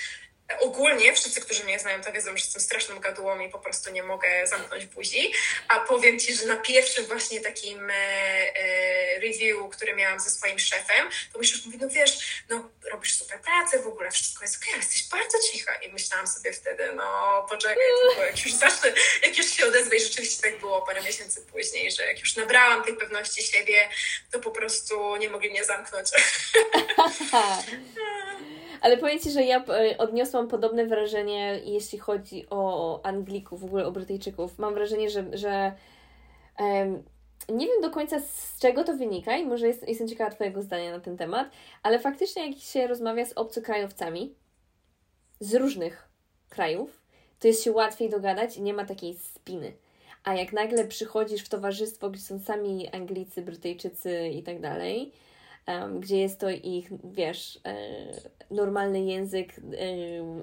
[0.60, 4.02] ogólnie wszyscy, którzy mnie znają, to wiedzą, że jestem straszną gadułą i po prostu nie
[4.02, 5.32] mogę zamknąć buzi.
[5.68, 10.58] A powiem Ci, że na pierwszym właśnie takim e, e, review, który miałam ze swoim
[10.58, 14.68] szefem, to szef mówi, no wiesz, no robisz super pracę, w ogóle wszystko jest okej,
[14.68, 15.74] okay, jesteś bardzo cicha.
[15.74, 17.76] I myślałam sobie wtedy, no poczekaj,
[18.08, 21.92] tylko jak już zacznę, jak już się odezwę i rzeczywiście tak było parę miesięcy później,
[21.92, 23.88] że jak już nabrałam tej pewności siebie,
[24.30, 26.08] to po prostu nie mogli mnie zamknąć.
[28.80, 33.86] Ale powiem Ci, że ja e, odniosłam podobne wrażenie, jeśli chodzi o Anglików, w ogóle
[33.86, 34.58] o Brytyjczyków.
[34.58, 35.72] Mam wrażenie, że, że
[36.58, 37.02] um,
[37.48, 40.90] nie wiem do końca z czego to wynika i może jest, jestem ciekawa Twojego zdania
[40.90, 41.50] na ten temat,
[41.82, 44.34] ale faktycznie jak się rozmawia z obcokrajowcami
[45.40, 46.08] z różnych
[46.48, 47.02] krajów,
[47.38, 49.72] to jest się łatwiej dogadać i nie ma takiej spiny.
[50.24, 55.12] A jak nagle przychodzisz w towarzystwo, gdzie są sami Anglicy, Brytyjczycy i tak dalej,
[56.00, 57.76] gdzie jest to ich, wiesz, e,
[58.50, 59.60] normalny język,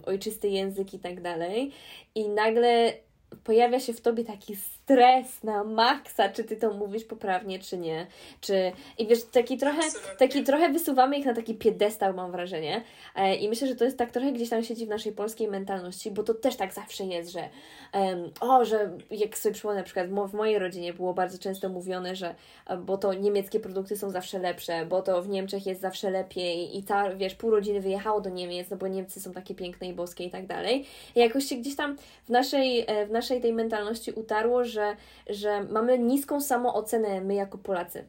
[0.05, 1.71] ojczysty język i tak dalej.
[2.15, 2.93] I nagle
[3.43, 8.07] pojawia się w tobie taki stres na maksa, czy ty to mówisz poprawnie, czy nie.
[8.41, 8.71] Czy...
[8.97, 9.81] I wiesz, taki trochę,
[10.17, 12.83] taki trochę wysuwamy ich na taki piedestał, mam wrażenie.
[13.15, 16.11] E, I myślę, że to jest tak trochę gdzieś tam siedzi w naszej polskiej mentalności,
[16.11, 17.49] bo to też tak zawsze jest, że
[17.93, 22.15] um, o, że jak sobie przypomnę, na przykład w mojej rodzinie było bardzo często mówione,
[22.15, 22.35] że
[22.67, 26.77] e, bo to niemieckie produkty są zawsze lepsze, bo to w Niemczech jest zawsze lepiej
[26.77, 29.93] i ta, wiesz, pół rodziny wyjechało do Niemiec, no bo Niemcy są takie piękne i
[29.93, 30.85] boskie i tak dalej.
[31.15, 34.95] I jakoś się gdzieś tam w naszej, e, w naszej tej mentalności utarło, że,
[35.29, 38.07] że mamy niską samoocenę my jako Polacy.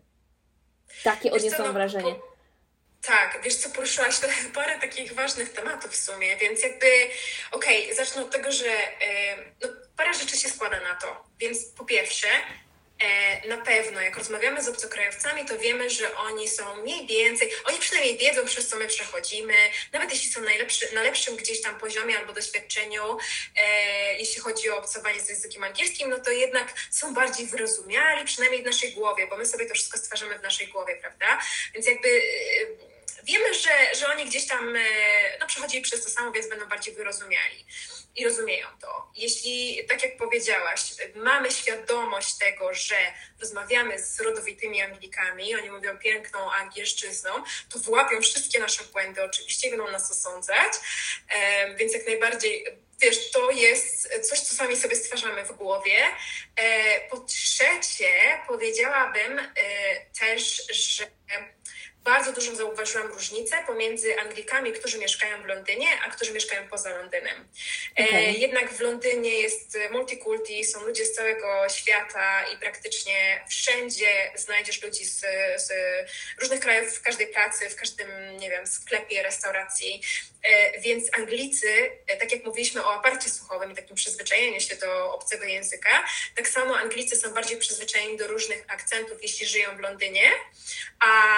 [1.03, 2.15] Takie odniosłam no, wrażenie.
[2.15, 2.35] Po...
[3.07, 4.21] Tak, wiesz co, poruszyłaś
[4.55, 6.87] parę takich ważnych tematów w sumie, więc jakby,
[7.53, 8.73] okej, okay, zacznę od tego, że yy,
[9.63, 11.25] no, parę rzeczy się składa na to.
[11.39, 12.29] Więc po pierwsze,
[13.49, 18.19] na pewno, jak rozmawiamy z obcokrajowcami, to wiemy, że oni są mniej więcej, oni przynajmniej
[18.19, 19.55] wiedzą, przez co my przechodzimy,
[19.93, 23.19] nawet jeśli są najlepszy, na lepszym gdzieś tam poziomie albo doświadczeniu,
[23.57, 28.63] e, jeśli chodzi o obcowanie z językiem angielskim, no to jednak są bardziej wyrozumiali, przynajmniej
[28.63, 31.41] w naszej głowie, bo my sobie to wszystko stwarzamy w naszej głowie, prawda?
[31.75, 34.81] Więc jakby e, wiemy, że, że oni gdzieś tam e,
[35.41, 37.67] no, przechodzili przez to samo, więc będą bardziej wyrozumiali
[38.17, 39.11] i rozumieją to.
[39.17, 40.81] Jeśli, tak jak powiedziałaś,
[41.15, 42.97] mamy świadomość tego, że
[43.41, 47.31] rozmawiamy z rodowitymi Anglikami, oni mówią piękną angielszczyzną,
[47.73, 50.73] to wyłapią wszystkie nasze błędy, oczywiście będą nas osądzać,
[51.79, 52.65] więc jak najbardziej
[53.01, 55.99] wiesz, to jest coś, co sami sobie stwarzamy w głowie.
[56.57, 58.11] E, po trzecie,
[58.47, 59.45] powiedziałabym e,
[60.21, 61.07] też, że
[62.05, 67.49] bardzo dużo zauważyłam różnicę pomiędzy Anglikami, którzy mieszkają w Londynie, a którzy mieszkają poza Londynem.
[67.99, 68.33] E, okay.
[68.33, 75.05] jednak w Londynie jest multikulti, są ludzie z całego świata i praktycznie wszędzie znajdziesz ludzi
[75.05, 75.21] z,
[75.57, 75.73] z
[76.41, 80.03] różnych krajów, w każdej pracy, w każdym, nie wiem, sklepie, restauracji.
[80.45, 85.15] E, więc Anglicy, e, tak jak mówiliśmy o aparcie słuchowym i takim przyzwyczajeniu się do
[85.15, 86.05] obcego języka,
[86.37, 90.31] tak samo Anglicy są bardziej przyzwyczajeni do różnych akcentów, jeśli żyją w Londynie.
[91.01, 91.35] A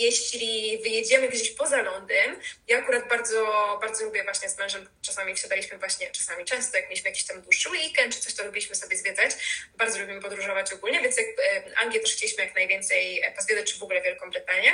[0.00, 5.78] jeśli wyjedziemy gdzieś poza Londyn, ja akurat bardzo, bardzo lubię właśnie z mężem, czasami wsiadaliśmy
[5.78, 9.30] właśnie, czasami często, jak mieliśmy jakiś tam dłuższy weekend czy coś, to lubiliśmy sobie zwiedzać.
[9.76, 11.22] Bardzo lubimy podróżować ogólnie, więc e,
[11.76, 14.72] Anglię też chcieliśmy jak najwięcej pozwiedzać, czy w ogóle Wielką Brytanię.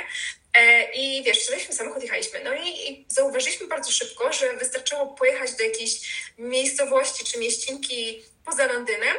[0.93, 2.43] I wiesz, wsiadaliśmy samochód, jechaliśmy.
[2.43, 5.91] No i, i zauważyliśmy bardzo szybko, że wystarczyło pojechać do jakiejś
[6.37, 9.17] miejscowości czy mieścinki poza Londynem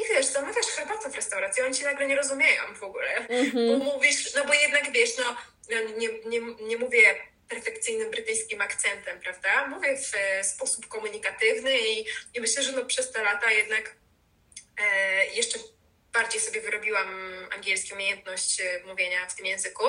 [0.00, 3.78] i wiesz, zamawiasz herbatę w restauracji, oni cię nagle nie rozumieją w ogóle, mm-hmm.
[3.78, 5.36] bo mówisz, no bo jednak wiesz, no
[5.96, 7.14] nie, nie, nie mówię
[7.48, 9.66] perfekcyjnym brytyjskim akcentem, prawda?
[9.66, 13.94] Mówię w e, sposób komunikatywny i, i myślę, że no przez te lata jednak
[14.78, 15.58] e, jeszcze
[16.12, 17.08] bardziej sobie wyrobiłam
[17.54, 19.84] angielski, umiejętność e, mówienia w tym języku,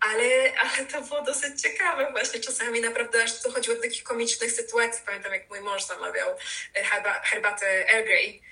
[0.00, 2.40] ale, ale to było dosyć ciekawe właśnie.
[2.40, 5.02] Czasami naprawdę aż dochodziło do takich komicznych sytuacji.
[5.06, 6.36] Pamiętam, jak mój mąż zamawiał
[6.74, 8.42] e, herba, herbatę Earl Grey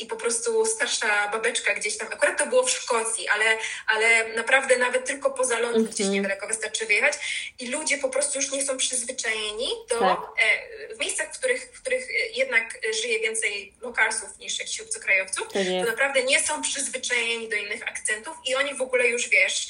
[0.00, 3.44] i po prostu starsza babeczka gdzieś tam, akurat to było w Szkocji, ale,
[3.86, 5.90] ale naprawdę nawet tylko poza Londyn mm-hmm.
[5.90, 7.14] gdzieś niedaleko wystarczy wyjechać
[7.58, 10.18] i ludzie po prostu już nie są przyzwyczajeni do, tak.
[10.18, 15.58] e, w miejscach, w których, w których jednak żyje więcej lokalsów niż jakichś obcokrajowców, to,
[15.58, 19.68] to naprawdę nie są przyzwyczajeni do innych akcentów i oni w ogóle już, wiesz,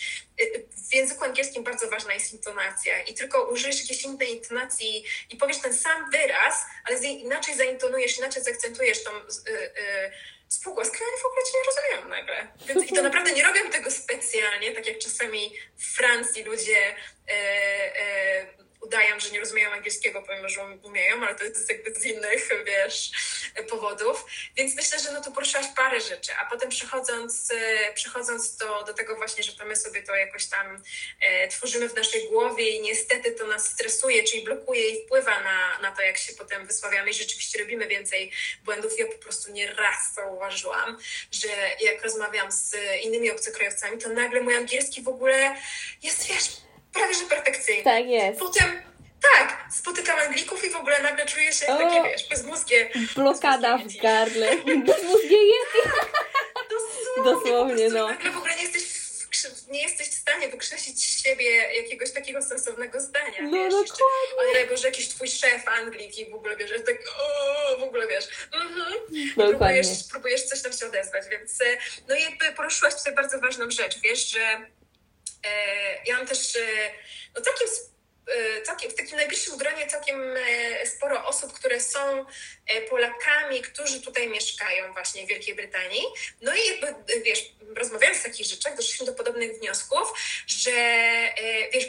[0.89, 5.59] w języku angielskim bardzo ważna jest intonacja i tylko użyjesz jakiejś innej intonacji i powiesz
[5.59, 10.11] ten sam wyraz, ale inaczej zaintonujesz, inaczej zaakcentujesz tą y, y,
[10.51, 12.49] ale w ogóle cię nie rozumieją nagle.
[12.67, 17.33] Więc, I to naprawdę nie robią tego specjalnie, tak jak czasami w Francji ludzie y,
[18.55, 22.49] y udają, że nie rozumieją angielskiego, pomimo, że umieją, ale to jest jakby z innych,
[22.67, 23.11] wiesz,
[23.63, 24.27] powodów.
[24.57, 28.95] Więc myślę, że no to poruszałaś parę rzeczy, a potem przechodząc, e, przechodząc do, do
[28.95, 30.83] tego właśnie, że to my sobie to jakoś tam
[31.21, 35.79] e, tworzymy w naszej głowie i niestety to nas stresuje, czyli blokuje i wpływa na,
[35.83, 38.33] na to, jak się potem wysławiamy i rzeczywiście robimy więcej
[38.65, 38.99] błędów.
[38.99, 40.99] Ja po prostu nie raz zauważyłam,
[41.33, 41.49] że
[41.81, 45.57] jak rozmawiam z innymi obcokrajowcami, to nagle mój angielski w ogóle
[46.03, 46.49] jest, wiesz,
[46.93, 47.85] prawie że perfekcyjny.
[47.85, 48.41] Tak jest.
[48.41, 48.88] Potem
[49.23, 52.91] tak, spotykam Anglików i w ogóle nagle czuję się o, takie, wiesz, bezmózgie.
[53.15, 54.57] Blokada w gardle.
[54.87, 55.91] Bezmózgie jety.
[56.71, 58.09] Dosłownie, Dosłownie no.
[58.09, 61.51] Nagle w ogóle nie jesteś, w, nie jesteś w stanie wykrzesić z siebie
[61.83, 63.73] jakiegoś takiego sensownego zdania, no, wiesz.
[63.73, 64.61] Dokładnie.
[64.61, 68.29] Jeszcze, że jakiś twój szef Anglik i w ogóle, wiesz, tak o, w ogóle, wiesz,
[68.53, 68.95] mhm.
[69.35, 71.65] próbujesz, próbujesz coś tam się odezwać, więc e,
[72.09, 74.69] no i jakby poruszyłaś tutaj bardzo ważną rzecz, wiesz, że
[75.45, 75.51] E,
[76.07, 76.61] ja mam też e,
[77.37, 77.71] no, całkiem, e,
[78.65, 80.35] całkiem, w takim najbliższym gronie całkiem
[80.85, 82.27] sporo osób, które są
[82.91, 86.03] Polakami, którzy tutaj mieszkają właśnie w Wielkiej Brytanii.
[86.41, 90.13] No i jakby, wiesz, rozmawiając o takich rzeczach, doszliśmy do podobnych wniosków,
[90.47, 90.71] że
[91.73, 91.87] wiesz,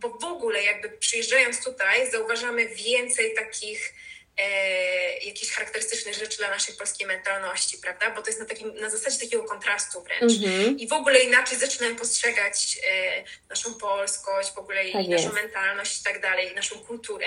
[0.00, 3.92] bo w ogóle jakby przyjeżdżając tutaj zauważamy więcej takich
[4.38, 8.10] e, jakichś charakterystycznych rzeczy dla naszej polskiej mentalności, prawda?
[8.10, 10.32] Bo to jest na, takim, na zasadzie takiego kontrastu wręcz.
[10.32, 10.74] Mm-hmm.
[10.78, 16.04] I w ogóle inaczej zaczynamy postrzegać e, naszą polskość, w ogóle tak naszą mentalność i
[16.04, 17.26] tak dalej, naszą kulturę.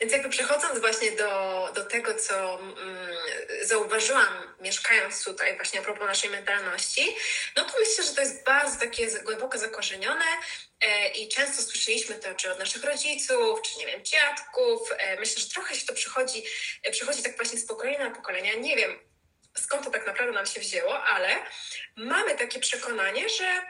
[0.00, 2.74] Więc jakby przechodząc właśnie do, do tego, co mm,
[3.62, 7.16] zauważyłam mieszkając tutaj właśnie a propos naszej mentalności,
[7.56, 10.24] no to myślę, że to jest bardzo takie głęboko zakorzenione
[11.14, 14.90] i często słyszeliśmy to czy od naszych rodziców, czy nie wiem, dziadków.
[14.98, 16.42] E, myślę, że trochę się to przychodzi,
[16.82, 18.54] e, przychodzi tak właśnie z pokolenia na pokolenia.
[18.54, 18.98] Nie wiem,
[19.56, 21.28] skąd to tak naprawdę nam się wzięło, ale
[21.96, 23.62] mamy takie przekonanie, że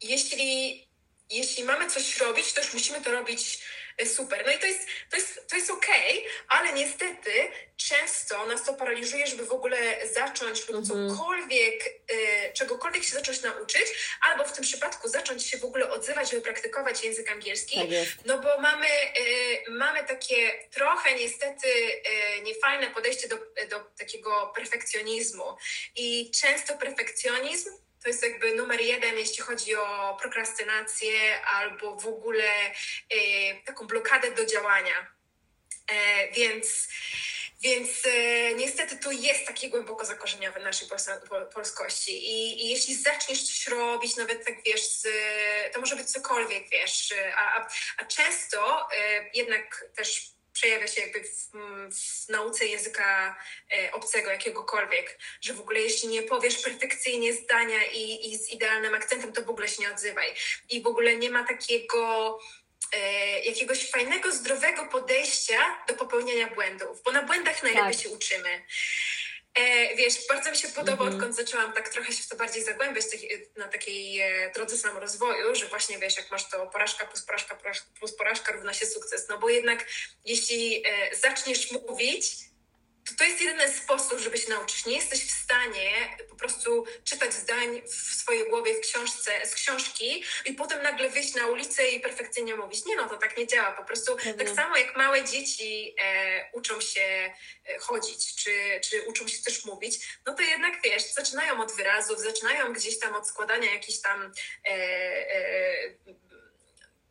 [0.00, 0.84] jeśli,
[1.30, 3.58] jeśli mamy coś robić, to już musimy to robić
[4.04, 4.42] super.
[4.46, 7.30] No i to jest, to jest, to jest okej, okay, ale niestety
[7.76, 11.10] często nas to paraliżuje, żeby w ogóle zacząć lub mhm.
[11.10, 16.30] cokolwiek, y, czegokolwiek się zacząć nauczyć, albo w tym przypadku zacząć się w ogóle odzywać,
[16.30, 17.76] żeby praktykować język angielski.
[17.76, 17.86] Tak
[18.26, 23.36] no bo mamy, y, mamy takie trochę niestety y, niefajne podejście do,
[23.70, 25.56] do takiego perfekcjonizmu.
[25.96, 32.70] I często perfekcjonizm to jest jakby numer jeden, jeśli chodzi o prokrastynację albo w ogóle
[32.70, 33.16] y,
[33.64, 35.06] taką blokadę do działania.
[35.92, 36.88] E, więc
[37.62, 40.88] więc e, niestety to jest takie głęboko zakorzeniowe w naszej
[41.54, 42.12] polskości.
[42.12, 44.82] I, I, jeśli zaczniesz coś robić, nawet tak wiesz,
[45.72, 51.20] to może być cokolwiek, wiesz, a, a, a często e, jednak też przejawia się jakby
[51.20, 51.50] w,
[51.96, 53.36] w, nauce języka
[53.72, 58.94] e, obcego, jakiegokolwiek, że w ogóle jeśli nie powiesz perfekcyjnie zdania i, i z idealnym
[58.94, 60.34] akcentem, to w ogóle się nie odzywaj.
[60.70, 62.38] I w ogóle nie ma takiego
[62.92, 68.02] e, jakiegoś fajnego, zdrowego podejścia do popełniania błędów, bo na błędach najlepiej tak.
[68.02, 68.62] się uczymy.
[69.54, 71.16] E, wiesz, bardzo mi się podoba, mm -hmm.
[71.16, 73.04] odkąd zaczęłam tak trochę się w to bardziej zagłębiać
[73.56, 77.58] na takiej e, drodze samorozwoju, że właśnie wiesz, jak masz to porażka plus porażka
[77.98, 79.28] plus porażka równa się sukces.
[79.28, 79.86] No bo jednak
[80.24, 82.26] jeśli e, zaczniesz mówić,
[83.08, 84.86] to to jest jedyny sposób, żeby się nauczyć.
[84.86, 90.24] Nie jesteś w stanie po prostu czytać zdań w swojej głowie w książce, z książki
[90.44, 92.84] i potem nagle wyjść na ulicę i perfekcyjnie mówić.
[92.86, 93.72] Nie no, to tak nie działa.
[93.72, 94.38] Po prostu mhm.
[94.38, 97.32] tak samo jak małe dzieci e, uczą się
[97.68, 102.20] e, chodzić, czy, czy uczą się też mówić, no to jednak wiesz, zaczynają od wyrazów,
[102.20, 104.32] zaczynają gdzieś tam od składania jakichś tam
[104.64, 105.94] e, e,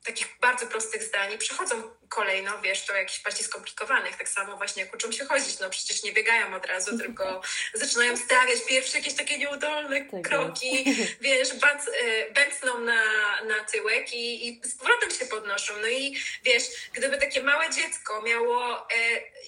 [0.04, 4.84] takich bardzo prostych zdań i przechodzą kolejno, wiesz, do jakichś bardziej skomplikowanych, tak samo właśnie
[4.84, 7.42] jak uczą się chodzić, no przecież nie biegają od razu, tylko
[7.74, 10.86] zaczynają stawiać pierwsze jakieś takie nieudolne tak kroki,
[11.22, 13.02] wiesz, e, bęcną na,
[13.48, 15.74] na tyłek i, i z powrotem się podnoszą.
[15.82, 16.64] No i wiesz,
[16.94, 18.86] gdyby takie małe dziecko miało e,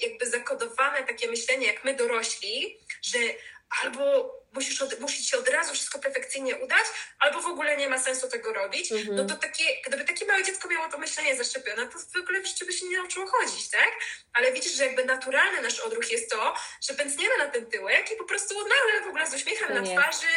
[0.02, 3.20] jakby zakodowane takie myślenie, jak my dorośli, że
[3.84, 6.86] albo musisz od, musi się od razu wszystko perfekcyjnie udać,
[7.20, 9.16] albo w ogóle nie ma sensu tego robić, no mhm.
[9.16, 12.74] no to takie, gdyby takie małe dziecko miało to myślenie zaszczepione, to w ogóle by
[12.74, 13.92] się nie nauczyło chodzić, tak?
[14.34, 16.56] Ale widzisz, że jakby naturalny nasz odruch jest to,
[16.88, 20.28] że pędzniemy na ten tyłek i po prostu nagle w ogóle z uśmiechem na twarzy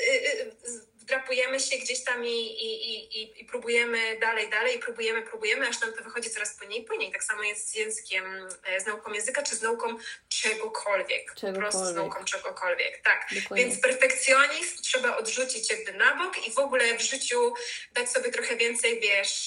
[0.00, 5.68] y, y, wdrapujemy się gdzieś tam i, i, i, i próbujemy dalej, dalej, próbujemy, próbujemy,
[5.68, 7.12] aż nam to wychodzi coraz płynniej, płynniej.
[7.12, 8.24] Tak samo jest z językiem,
[8.64, 9.86] e, z nauką języka, czy z nauką
[10.28, 11.34] czegokolwiek.
[11.34, 11.54] czegokolwiek.
[11.54, 13.26] Po prostu z nauką czegokolwiek, tak.
[13.34, 13.66] Dokładnie.
[13.66, 17.54] Więc perfekcjonizm trzeba odrzucić jakby na bok i w ogóle w życiu
[17.92, 19.46] dać sobie trochę więcej, wiesz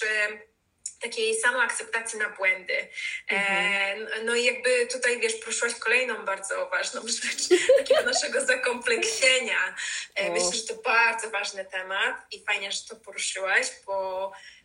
[1.01, 2.87] takiej samoakceptacji na błędy.
[3.29, 4.07] Mhm.
[4.11, 9.75] E, no i jakby tutaj, wiesz, poruszyłaś kolejną bardzo ważną rzecz, takiego naszego zakompleksienia.
[10.15, 14.58] E, myślę, że to bardzo ważny temat i fajnie, że to poruszyłaś, bo e,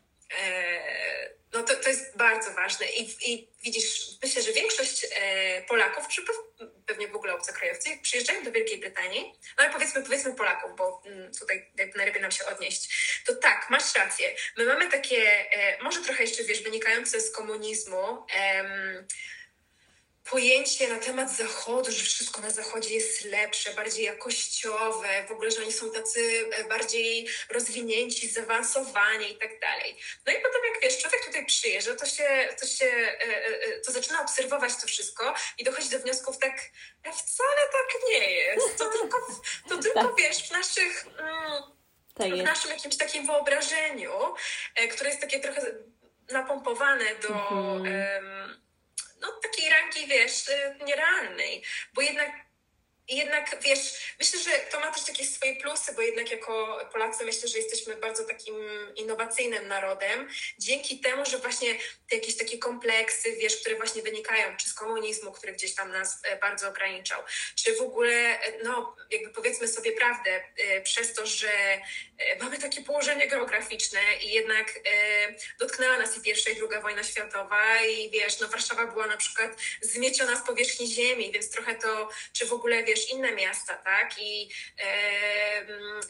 [1.54, 2.86] no to, to jest bardzo ważne.
[2.86, 6.22] I, I widzisz, myślę, że większość e, Polaków, czy
[6.86, 11.32] pewnie w ogóle obcokrajowcy, przyjeżdżają do Wielkiej Brytanii, no ale powiedzmy, powiedzmy Polaków, bo mm,
[11.32, 12.88] tutaj jakby najlepiej nam się odnieść,
[13.26, 14.34] to tak, masz rację.
[14.56, 18.26] My mamy takie, e, może trochę jeszcze, wiesz, wynikające z komunizmu,
[20.30, 25.62] pojęcie na temat Zachodu, że wszystko na Zachodzie jest lepsze, bardziej jakościowe, w ogóle, że
[25.62, 29.96] oni są tacy e, bardziej rozwinięci, zaawansowani i tak dalej.
[30.26, 33.92] No i potem jak wiesz, człowiek tutaj przyjeżdża, to się, to się e, e, to
[33.92, 36.60] zaczyna obserwować to wszystko i dochodzi do wniosków tak,
[37.02, 38.78] wcale tak nie jest.
[38.78, 39.18] To tylko,
[39.68, 40.16] to tylko tak.
[40.18, 41.06] wiesz, w naszych...
[41.18, 41.62] Mm,
[42.14, 44.12] tak w naszym jakimś takim wyobrażeniu,
[44.92, 45.74] które jest takie trochę
[46.30, 48.33] napompowane do, mhm
[50.06, 51.62] wiesz, y, nierealnej,
[51.94, 52.43] bo jednak
[53.08, 57.48] jednak, wiesz, myślę, że to ma też takie swoje plusy, bo jednak jako Polacy myślę,
[57.48, 58.54] że jesteśmy bardzo takim
[58.96, 60.28] innowacyjnym narodem.
[60.58, 61.74] Dzięki temu, że właśnie
[62.10, 66.20] te jakieś takie kompleksy, wiesz, które właśnie wynikają czy z komunizmu, który gdzieś tam nas
[66.24, 67.22] e, bardzo ograniczał,
[67.54, 71.48] czy w ogóle, e, no, jakby powiedzmy sobie prawdę, e, przez to, że
[72.40, 74.80] mamy takie położenie geograficzne i jednak
[75.58, 79.50] dotknęła nas i pierwsza i druga wojna światowa i wiesz, no Warszawa była na przykład
[79.80, 84.18] zmieciona z powierzchni ziemi, więc trochę to, czy w ogóle, wiesz, inne miasta, tak?
[84.18, 84.86] I e,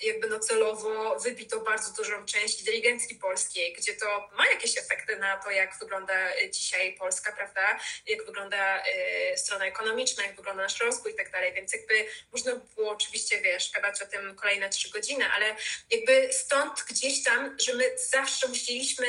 [0.02, 5.36] jakby no celowo wybito bardzo dużą część inteligencji polskiej, gdzie to ma jakieś efekty na
[5.36, 6.14] to, jak wygląda
[6.50, 7.78] dzisiaj Polska, prawda?
[8.06, 11.52] Jak wygląda e, strona ekonomiczna, jak wygląda nasz rozwój i tak dalej.
[11.52, 15.56] Więc jakby można było oczywiście, wiesz, gadać o tym kolejne trzy godziny, ale
[15.90, 19.06] jakby stąd gdzieś tam, że my zawsze musieliśmy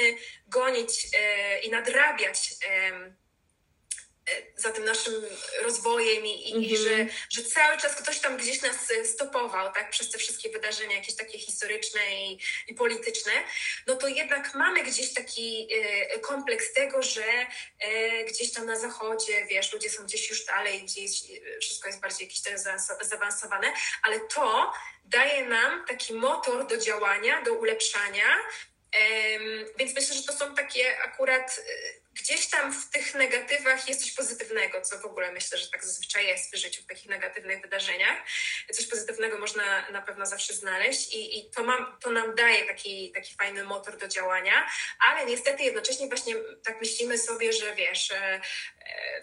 [0.47, 2.49] gonić e, i nadrabiać
[4.55, 5.13] za tym naszym
[5.63, 10.11] rozwojem i, i, i, że, że cały czas ktoś tam gdzieś nas stopował, tak, przez
[10.11, 13.31] te wszystkie wydarzenia jakieś takie historyczne i, i polityczne,
[13.87, 17.25] no to jednak mamy gdzieś taki e, kompleks tego, że
[17.79, 21.99] e, gdzieś tam na zachodzie, wiesz, ludzie są gdzieś już dalej, gdzieś e, wszystko jest
[21.99, 22.61] bardziej jakieś też
[23.01, 23.73] zaawansowane,
[24.03, 24.73] ale to
[25.05, 28.25] daje nam taki motor do działania, do ulepszania,
[29.77, 31.61] więc myślę, że to są takie akurat
[32.15, 36.27] gdzieś tam w tych negatywach jest coś pozytywnego, co w ogóle myślę, że tak zazwyczaj
[36.27, 38.17] jest w życiu, w takich negatywnych wydarzeniach.
[38.73, 43.11] Coś pozytywnego można na pewno zawsze znaleźć i, i to, mam, to nam daje taki,
[43.11, 48.41] taki fajny motor do działania, ale niestety jednocześnie właśnie tak myślimy sobie, że wiesz, e,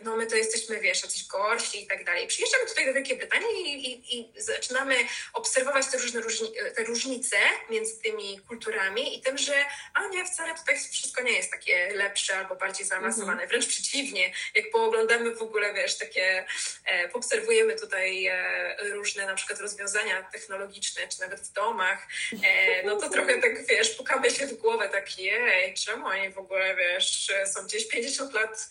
[0.05, 2.27] no my to jesteśmy, wiesz, jacyś gorsi i tak dalej.
[2.27, 4.95] Przyjeżdżamy tutaj do Wielkiej Brytanii i, i, i zaczynamy
[5.33, 7.37] obserwować te różne różni, te różnice
[7.71, 12.37] między tymi kulturami i tym, że a nie, wcale tutaj wszystko nie jest takie lepsze
[12.37, 13.33] albo bardziej zaawansowane.
[13.33, 13.49] Mhm.
[13.49, 16.47] Wręcz przeciwnie, jak pooglądamy w ogóle, wiesz, takie,
[16.85, 22.09] e, poobserwujemy tutaj e, różne na przykład rozwiązania technologiczne, czy nawet w domach,
[22.45, 26.39] e, no to trochę tak, wiesz, pukamy się w głowę, tak jej, czemu oni w
[26.39, 28.69] ogóle, wiesz, są gdzieś 50 lat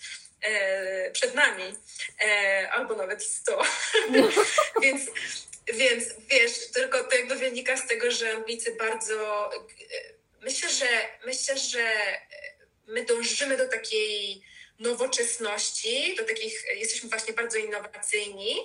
[1.14, 1.76] przed nami,
[2.22, 3.62] e, albo nawet 100.
[4.10, 4.30] No.
[4.84, 5.02] więc,
[5.74, 9.50] więc wiesz, tylko to jakby wynika z tego, że Anglicy bardzo.
[9.56, 9.60] E,
[10.42, 10.88] myślę, że
[11.26, 11.92] myślę, że
[12.88, 14.44] my dążymy do takiej
[14.80, 18.56] nowoczesności, do takich, jesteśmy właśnie bardzo innowacyjni,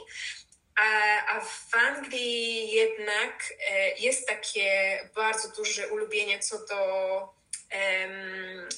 [0.76, 7.35] a, a w Anglii jednak e, jest takie bardzo duże ulubienie co do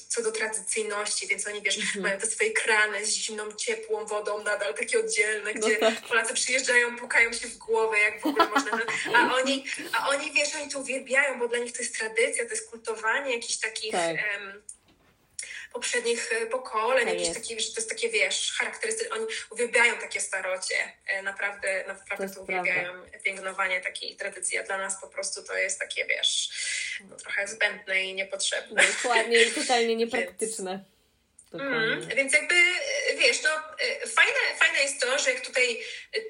[0.07, 2.01] co do tradycyjności, więc oni, wiesz, mm-hmm.
[2.01, 6.01] mają te swoje krany z zimną, ciepłą wodą nadal takie oddzielne, no gdzie no tak.
[6.01, 8.71] Polacy przyjeżdżają, pukają się w głowę, jak w ogóle można,
[9.17, 12.51] a oni, a oni, wiesz, oni to uwielbiają, bo dla nich to jest tradycja, to
[12.51, 14.15] jest kultowanie jakichś takich tak.
[14.15, 14.61] um,
[15.73, 19.15] poprzednich e, pokoleń, tak jakieś takie, że to jest takie, wiesz, charakterystyczne.
[19.15, 20.75] Oni uwielbiają takie starocie,
[21.07, 23.19] e, naprawdę, naprawdę to, to uwielbiają prawda.
[23.23, 26.49] pięgnowanie takiej tradycji, a dla nas po prostu to jest takie, wiesz,
[27.09, 28.83] no, trochę zbędne i niepotrzebne.
[28.87, 30.83] Dokładnie i totalnie niepraktyczne.
[31.53, 32.05] Więc...
[32.05, 32.55] Mm, więc jakby,
[33.17, 33.49] wiesz, no
[34.07, 35.79] fajne, fajne jest to, że jak tutaj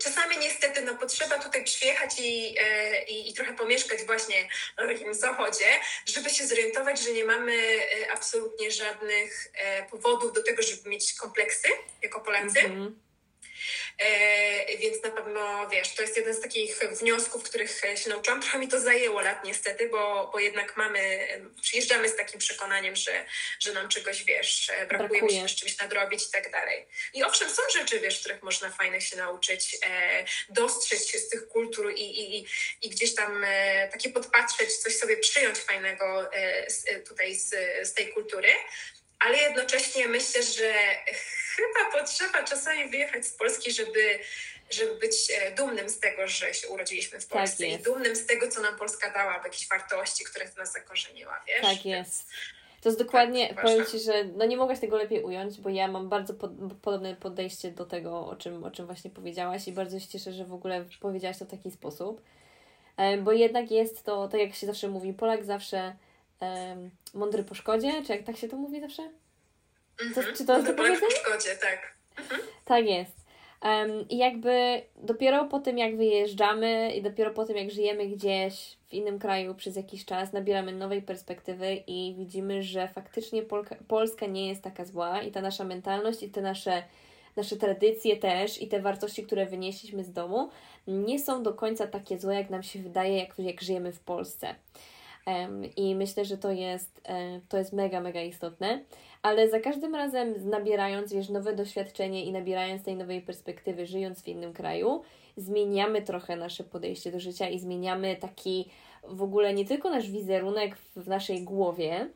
[0.04, 5.14] czasami niestety no, potrzeba tutaj przyjechać i, e, i, i, trochę pomieszkać właśnie na takim
[5.14, 5.66] zachodzie,
[6.06, 11.14] żeby się zorientować, że nie mamy e, absolutnie żadnych e, powodów do tego, żeby mieć
[11.14, 11.68] kompleksy
[12.02, 12.60] jako Polacy.
[12.60, 13.09] Mm -hmm E,
[14.80, 18.42] więc na pewno, wiesz, to jest jeden z takich wniosków, których się nauczyłam.
[18.42, 21.28] Trochę mi to zajęło lat niestety, bo, bo jednak mamy,
[21.62, 23.26] przyjeżdżamy z takim przekonaniem, że,
[23.60, 25.22] że nam czegoś, wiesz, brakuje, brakuje.
[25.22, 26.88] musimy czymś nadrobić i tak dalej.
[27.14, 31.48] I owszem, są rzeczy, wiesz, których można fajnych się nauczyć, e, dostrzec się z tych
[31.48, 32.48] kultur i, i,
[32.82, 37.50] i gdzieś tam e, takie podpatrzeć, coś sobie przyjąć fajnego e, tutaj z,
[37.84, 38.50] z tej kultury,
[39.20, 40.74] ale jednocześnie myślę, że
[41.60, 44.20] chyba potrzeba czasami wyjechać z Polski, żeby,
[44.70, 48.16] żeby być e, dumnym z tego, że się urodziliśmy w tak Polsce tak i dumnym
[48.16, 51.62] z tego, co nam Polska dała, jakieś wartości, które w nas zakorzeniła, wiesz?
[51.62, 52.30] Tak jest.
[52.82, 55.88] To jest dokładnie, tak, powiem Ci, że no nie mogłaś tego lepiej ująć, bo ja
[55.88, 56.52] mam bardzo pod,
[56.82, 60.46] podobne podejście do tego, o czym, o czym właśnie powiedziałaś i bardzo się cieszę, że
[60.46, 62.22] w ogóle powiedziałaś to w taki sposób,
[62.98, 65.96] e, bo jednak jest to, tak jak się zawsze mówi, Polak zawsze
[66.42, 69.10] um, mądry po szkodzie, czy jak tak się to mówi zawsze?
[70.02, 70.36] Mhm.
[70.36, 71.12] czy to jest to powiedzenie?
[71.12, 71.94] szkodzie, tak.
[72.18, 72.42] Mhm.
[72.66, 73.20] Tak jest.
[73.64, 78.78] Um, I jakby dopiero po tym, jak wyjeżdżamy i dopiero po tym, jak żyjemy gdzieś
[78.88, 84.26] w innym kraju przez jakiś czas, nabieramy nowej perspektywy i widzimy, że faktycznie Polka, Polska
[84.26, 86.84] nie jest taka zła i ta nasza mentalność i te nasze,
[87.36, 90.50] nasze tradycje też i te wartości, które wynieśliśmy z domu,
[90.88, 94.56] nie są do końca takie złe, jak nam się wydaje, jak, jak żyjemy w Polsce.
[95.76, 98.84] I myślę, że to jest, e, to jest mega, mega istotne.
[99.22, 104.28] Ale za każdym razem nabierając, wiesz, nowe doświadczenie i nabierając tej nowej perspektywy, żyjąc w
[104.28, 105.02] innym kraju,
[105.38, 108.70] zmieniamy trochę nasze podejście do życia i zmieniamy taki
[109.04, 112.10] w ogóle nie tylko nasz wizerunek w naszej głowie,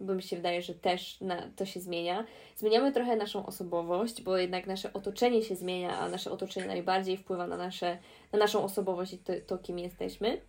[0.00, 2.24] bo mi się wydaje, że też na, to się zmienia.
[2.56, 7.46] Zmieniamy trochę naszą osobowość, bo jednak nasze otoczenie się zmienia, a nasze otoczenie najbardziej wpływa
[7.46, 7.98] na, nasze,
[8.32, 10.40] na naszą osobowość i to, to, kim jesteśmy.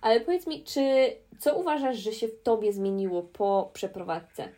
[0.00, 4.48] Ale powiedz mi, czy co uważasz, że się w tobie zmieniło po przeprowadzce?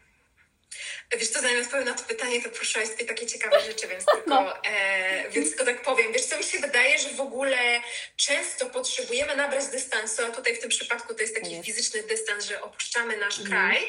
[1.18, 4.30] Wiesz co, zanim odpowiem na to pytanie, to proszę dwie takie ciekawe rzeczy, więc tylko,
[4.30, 4.64] no.
[4.64, 6.12] e, więc tylko tak powiem.
[6.12, 7.80] Wiesz co, mi się wydaje, że w ogóle
[8.16, 12.62] często potrzebujemy nabrać dystansu, a tutaj w tym przypadku to jest taki fizyczny dystans, że
[12.62, 13.48] opuszczamy nasz mhm.
[13.48, 13.86] kraj,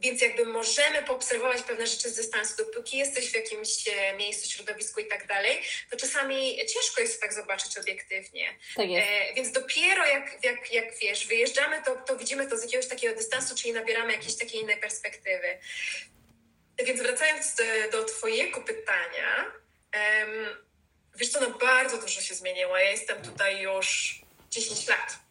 [0.00, 5.00] więc jakby możemy poobserwować pewne rzeczy z dystansu, dopóki jesteś w jakimś e, miejscu, środowisku
[5.00, 8.58] i tak dalej, to czasami ciężko jest tak zobaczyć obiektywnie.
[8.76, 9.08] Tak jest.
[9.08, 13.14] E, więc dopiero jak, jak, jak wiesz, wyjeżdżamy, to, to widzimy to z jakiegoś takiego
[13.14, 15.58] dystansu, czyli nabieramy jakiejś takiej innej perspektywy.
[16.84, 19.52] Więc wracając e, do Twojego pytania,
[19.94, 20.56] um,
[21.16, 22.78] wiesz co, no bardzo dużo się zmieniło.
[22.78, 24.20] Ja jestem tutaj już
[24.50, 25.23] 10 lat.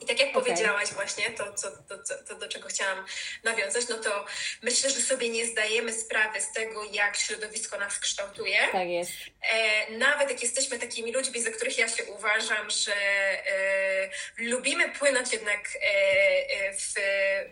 [0.00, 0.42] I tak jak okay.
[0.42, 1.98] powiedziałaś właśnie, to, co, to,
[2.28, 3.04] to, do czego chciałam
[3.44, 4.24] nawiązać, no to
[4.62, 8.58] myślę, że sobie nie zdajemy sprawy z tego, jak środowisko nas kształtuje.
[8.72, 9.12] Tak jest.
[9.42, 15.32] E, nawet jak jesteśmy takimi ludźmi, za których ja się uważam, że e, lubimy płynąć
[15.32, 15.88] jednak e,
[16.60, 16.74] e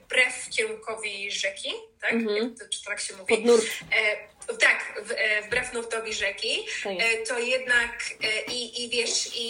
[0.05, 2.15] wbrew kierunkowi rzeki, tak?
[2.15, 2.59] Mm-hmm.
[2.59, 3.37] To, czy tak się mówi?
[3.37, 3.67] Pod nurt.
[3.93, 6.67] E, tak, e, wbrew nurtowi rzeki,
[7.29, 8.05] to jednak
[8.53, 9.49] i, i wiesz, i,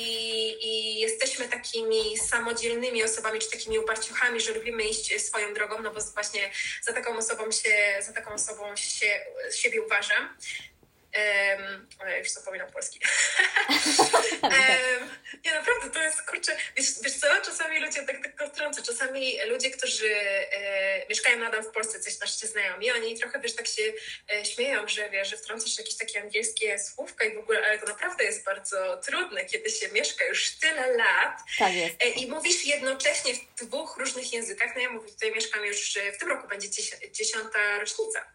[0.68, 6.00] i jesteśmy takimi samodzielnymi osobami, czy takimi uparciuchami, że lubimy iść swoją drogą, no bo
[6.00, 6.50] właśnie
[6.82, 9.20] za taką osobą się, za taką osobą się,
[9.54, 10.28] siebie uważam.
[11.16, 11.88] Um,
[12.18, 13.00] już zapominam polski.
[14.42, 15.10] um,
[15.44, 19.70] nie, naprawdę, to jest, kurczę, wiesz, wiesz co, czasami ludzie tak tylko wtrącę, czasami ludzie,
[19.70, 23.82] którzy e, mieszkają nadal w Polsce, coś naszcie znajomi, oni trochę, wiesz, tak się
[24.32, 27.86] e, śmieją, że wiesz, że wtrącasz jakieś takie angielskie słówka i w ogóle, ale to
[27.86, 31.72] naprawdę jest bardzo trudne, kiedy się mieszka już tyle lat tak.
[32.00, 34.74] E, i mówisz jednocześnie w dwóch różnych językach.
[34.74, 36.68] No ja mówię, tutaj mieszkam już, w tym roku będzie
[37.12, 38.32] dziesiąta rocznica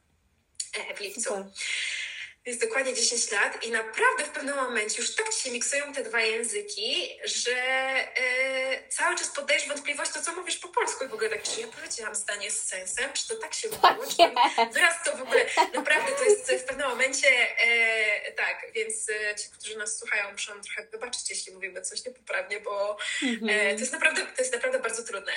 [0.74, 1.22] e, w lipcu.
[1.22, 1.44] Super
[2.46, 6.22] jest dokładnie 10 lat i naprawdę w pewnym momencie już tak się miksują te dwa
[6.22, 11.06] języki, że e, cały czas poddajesz wątpliwość to, co mówisz po polsku.
[11.06, 14.06] I w ogóle tak, czy ja powiedziałam zdanie z sensem, czy to tak się mówiło,
[14.10, 14.32] czy to
[14.74, 17.28] wyraz to w ogóle, naprawdę to jest w pewnym momencie
[17.58, 22.60] e, tak, więc e, ci, którzy nas słuchają muszą trochę wybaczyć, jeśli mówimy coś niepoprawnie,
[22.60, 22.98] bo
[23.76, 25.32] to, jest naprawdę, to jest naprawdę bardzo trudne.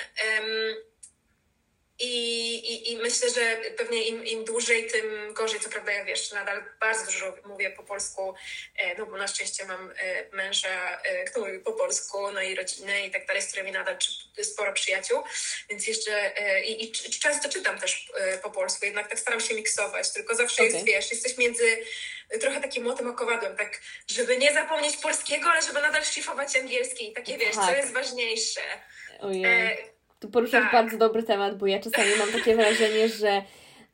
[1.99, 5.59] I, i, I myślę, że pewnie im, im dłużej, tym gorzej.
[5.59, 8.35] Co prawda, ja wiesz, nadal bardzo dużo mówię po polsku,
[8.77, 12.55] e, no bo na szczęście mam e, męża, e, kto mówi po polsku, no i
[12.55, 13.97] rodzinę i tak dalej, z którymi nadal
[14.43, 15.23] sporo przyjaciół,
[15.69, 16.33] więc jeszcze
[16.65, 18.11] i, i często czytam też
[18.43, 20.73] po polsku, jednak tak staram się miksować, tylko zawsze okay.
[20.73, 21.77] jest, wiesz, jesteś między
[22.39, 27.13] trochę takim młotem okowadłem, tak, żeby nie zapomnieć polskiego, ale żeby nadal szlifować angielski i
[27.13, 27.65] takie, wiesz, tak.
[27.65, 28.61] co jest ważniejsze.
[29.19, 29.96] Ojej.
[30.19, 30.71] Tu poruszasz tak.
[30.71, 33.41] bardzo dobry temat, bo ja czasami mam takie wrażenie, że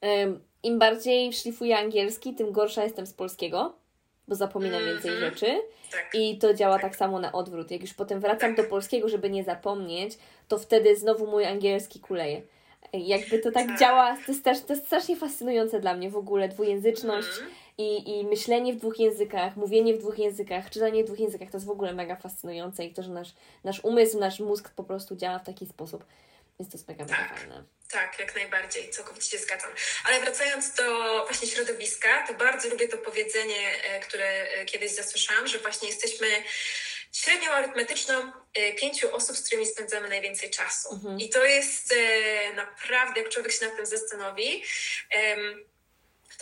[0.02, 3.74] um, im bardziej szlifuję angielski, tym gorsza jestem z polskiego,
[4.28, 4.94] bo zapominam mm -hmm.
[4.94, 5.62] więcej rzeczy.
[5.92, 6.10] Tak.
[6.14, 6.82] I to działa tak.
[6.82, 6.96] tak.
[6.96, 7.72] samo na odwrót.
[7.72, 8.66] Jak już potem wracam tak.
[8.66, 10.18] do polskiego, żeby nie zapomnieć,
[10.48, 12.42] to wtedy znowu mój angielski kuleje.
[12.94, 13.80] Jakby to tak, tak.
[13.80, 17.28] działa, to jest, też, to jest strasznie fascynujące dla mnie w ogóle, dwujęzyczność.
[17.38, 21.20] Mm -hmm i, i myślenie w dwóch językach, mówienie w dwóch językach, czytanie w dwóch
[21.20, 24.70] językach to jest w ogóle mega fascynujące i to, że nasz, nasz umysł, nasz mózg
[24.70, 26.06] po prostu działa w taki sposób.
[26.60, 27.64] Więc to jest mega, mega tak, fajne.
[27.92, 29.72] Tak, jak najbardziej, całkowicie się zgadzam.
[30.06, 30.84] Ale wracając do
[31.26, 36.28] właśnie środowiska, to bardzo lubię to powiedzenie, e, które e, kiedyś zasłyszałam, że właśnie jesteśmy
[37.12, 38.14] średnią arytmetyczną
[38.54, 40.94] e, pięciu osób, z którymi spędzamy najwięcej czasu.
[40.94, 41.20] Mhm.
[41.20, 41.96] I to jest
[42.56, 44.64] naprawdę, jak człowiek się nad tym zastanowi,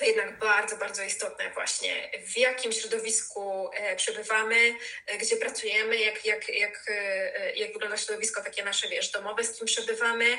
[0.01, 4.75] to jednak bardzo, bardzo istotne właśnie, w jakim środowisku e, przebywamy,
[5.07, 9.57] e, gdzie pracujemy, jak, jak, jak, e, jak wygląda środowisko takie nasze, wiesz, domowe, z
[9.57, 10.37] kim przebywamy.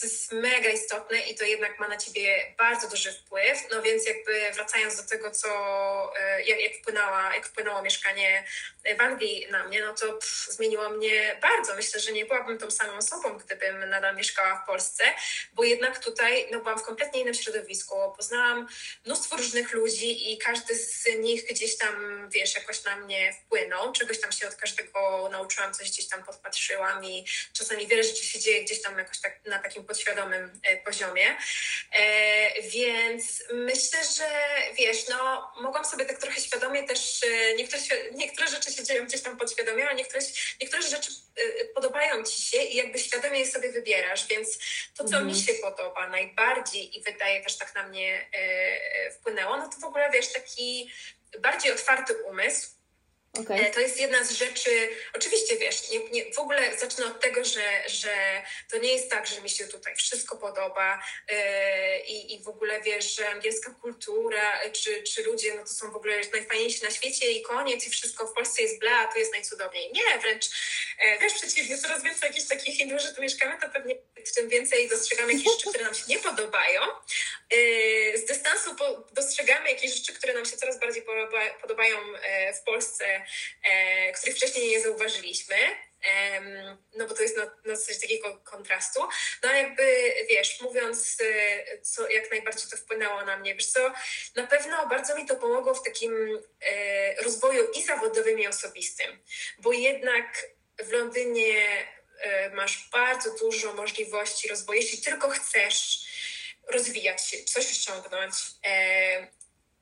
[0.00, 3.58] To jest mega istotne i to jednak ma na ciebie bardzo duży wpływ.
[3.70, 5.48] No więc jakby wracając do tego, co,
[6.46, 8.44] jak, jak, wpłynęła, jak wpłynęło mieszkanie
[8.98, 11.76] w Anglii na mnie, no to pff, zmieniło mnie bardzo.
[11.76, 15.04] Myślę, że nie byłabym tą samą osobą, gdybym nadal mieszkała w Polsce,
[15.52, 18.31] bo jednak tutaj no, byłam w kompletnie innym środowisku, poznałam
[19.06, 23.92] mnóstwo różnych ludzi i każdy z nich gdzieś tam, wiesz, jakoś na mnie wpłynął.
[23.92, 28.40] Czegoś tam się od każdego nauczyłam, coś gdzieś tam podpatrzyłam i czasami wiele rzeczy się
[28.40, 31.36] dzieje gdzieś tam jakoś tak na takim podświadomym e, poziomie.
[31.92, 34.28] E, więc myślę, że
[34.78, 37.20] wiesz, no mogłam sobie tak trochę świadomie też,
[37.56, 40.20] niektóre, niektóre rzeczy się dzieją gdzieś tam podświadomie, a niektóre,
[40.60, 41.12] niektóre rzeczy
[41.74, 44.58] podobają ci się i jakby świadomie je sobie wybierasz, więc
[44.96, 45.28] to, co mm.
[45.28, 49.84] mi się podoba najbardziej i wydaje też tak na mnie e, wpłynęło, no to w
[49.84, 50.92] ogóle wiesz, taki
[51.40, 52.68] bardziej otwarty umysł,
[53.40, 53.60] Okay.
[53.60, 54.70] E, to jest jedna z rzeczy,
[55.14, 59.26] oczywiście wiesz, nie, nie, w ogóle zacznę od tego, że, że to nie jest tak,
[59.26, 61.36] że mi się tutaj wszystko podoba yy,
[62.06, 66.16] i w ogóle wiesz, że angielska kultura czy, czy ludzie, no to są w ogóle
[66.32, 69.92] najfajniejsi na świecie i koniec i wszystko w Polsce jest bla, to jest najcudowniej.
[69.92, 70.46] Nie, wręcz,
[71.18, 73.94] wręcz przeciwnie, coraz więcej jakichś takich Hindów, że tu mieszkamy, to pewnie
[74.34, 76.80] tym więcej dostrzegamy jakieś rzeczy, które nam się nie podobają.
[77.52, 78.76] Yy, z dystansu
[79.12, 81.98] dostrzegamy jakieś rzeczy, które nam się coraz bardziej podoba, podobają
[82.60, 83.04] w Polsce,
[83.64, 85.56] e, których wcześniej nie zauważyliśmy.
[86.96, 89.00] No bo to jest na, na zasadzie takiego kontrastu.
[89.42, 93.92] No ale jakby, wiesz, mówiąc, e, co jak najbardziej to wpłynęło na mnie, wiesz co,
[94.36, 99.22] na pewno bardzo mi to pomogło w takim e, rozwoju i zawodowym, i osobistym,
[99.58, 100.46] bo jednak
[100.82, 101.86] w Londynie
[102.20, 106.01] e, masz bardzo dużo możliwości rozwoju, jeśli tylko chcesz
[106.70, 108.34] rozwijać się, coś ściągnąć,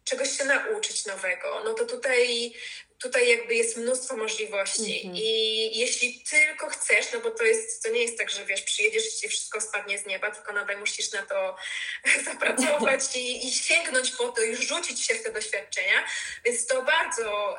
[0.05, 2.55] czegoś się nauczyć nowego, no to tutaj
[3.01, 5.20] tutaj jakby jest mnóstwo możliwości mm -hmm.
[5.20, 9.09] i jeśli tylko chcesz, no bo to jest, to nie jest tak, że wiesz, przyjedziesz
[9.09, 11.57] i ci wszystko spadnie z nieba, tylko nadal musisz na to
[12.24, 16.05] zapracować i, i sięgnąć po to, już rzucić się w te doświadczenia,
[16.45, 17.59] więc to bardzo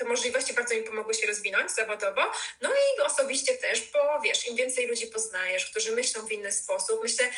[0.00, 2.22] te, możliwości bardzo mi pomogły się rozwinąć zawodowo,
[2.60, 7.00] no i osobiście też, bo wiesz, im więcej ludzi poznajesz, którzy myślą w inny sposób,
[7.02, 7.30] myślę,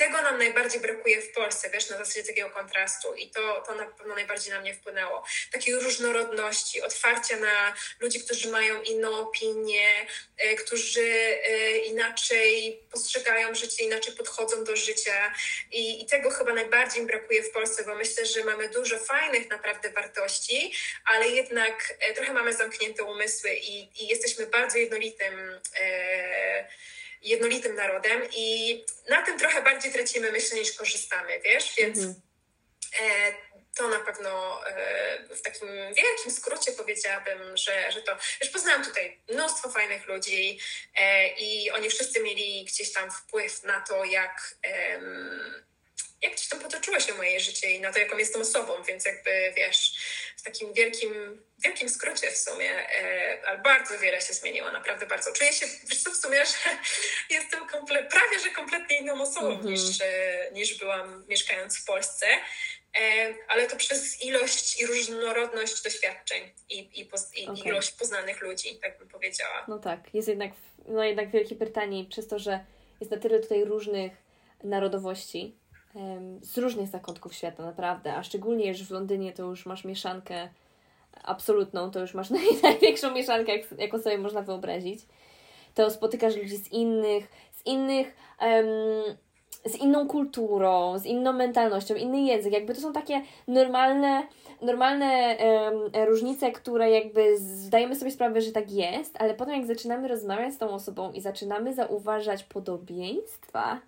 [0.00, 3.86] tego nam najbardziej brakuje w Polsce, wiesz, na zasadzie takiego kontrastu i to, to na
[3.86, 5.24] pewno najbardziej na mnie wpłynęło.
[5.52, 9.88] Takiej różnorodności, otwarcia na ludzi, którzy mają inną opinię,
[10.38, 15.34] e, którzy e, inaczej postrzegają życie, inaczej podchodzą do życia
[15.72, 19.90] I, i tego chyba najbardziej brakuje w Polsce, bo myślę, że mamy dużo fajnych naprawdę
[19.90, 20.72] wartości,
[21.04, 26.68] ale jednak e, trochę mamy zamknięte umysły i, i jesteśmy bardzo jednolitym e,
[27.22, 33.34] jednolitym narodem i na tym trochę bardziej tracimy myślę niż korzystamy, wiesz, więc mm -hmm.
[33.76, 39.20] to na pewno e, w takim wielkim skrócie powiedziałabym, że, że to, wiesz, poznałam tutaj
[39.30, 40.58] mnóstwo fajnych ludzi
[40.96, 44.54] e, i oni wszyscy mieli gdzieś tam wpływ na to, jak
[46.22, 49.52] jak gdzieś tam potoczyło się moje życie i na to, jaką jestem osobą, więc jakby
[49.56, 49.92] wiesz,
[50.36, 55.32] w takim wielkim, wielkim skrócie w sumie, e, ale bardzo wiele się zmieniło, naprawdę bardzo.
[55.32, 56.78] Czuję się, wiesz co, w sumie, że
[57.36, 59.64] jestem komple- prawie, że kompletnie inną osobą -hmm.
[59.64, 62.26] niż, e, niż byłam mieszkając w Polsce,
[63.00, 67.64] e, ale to przez ilość i różnorodność doświadczeń i, i, poz- i okay.
[67.64, 69.64] ilość poznanych ludzi, tak bym powiedziała.
[69.68, 70.52] No tak, jest jednak,
[70.88, 72.64] no jednak w Wielkiej Brytanii, przez to, że
[73.00, 74.12] jest na tyle tutaj różnych
[74.64, 75.59] narodowości,
[76.42, 78.14] z różnych zakątków świata, naprawdę.
[78.14, 80.48] A szczególnie, że w Londynie to już masz mieszankę
[81.24, 82.30] absolutną, to już masz
[82.62, 85.00] największą mieszankę, jak, jaką sobie można wyobrazić.
[85.74, 89.16] To spotykasz ludzi z innych, z innych, um,
[89.64, 92.52] z inną kulturą, z inną mentalnością, inny język.
[92.52, 94.22] Jakby to są takie normalne,
[94.62, 95.36] normalne
[95.92, 100.54] um, różnice, które jakby zdajemy sobie sprawę, że tak jest, ale potem jak zaczynamy rozmawiać
[100.54, 103.80] z tą osobą i zaczynamy zauważać podobieństwa.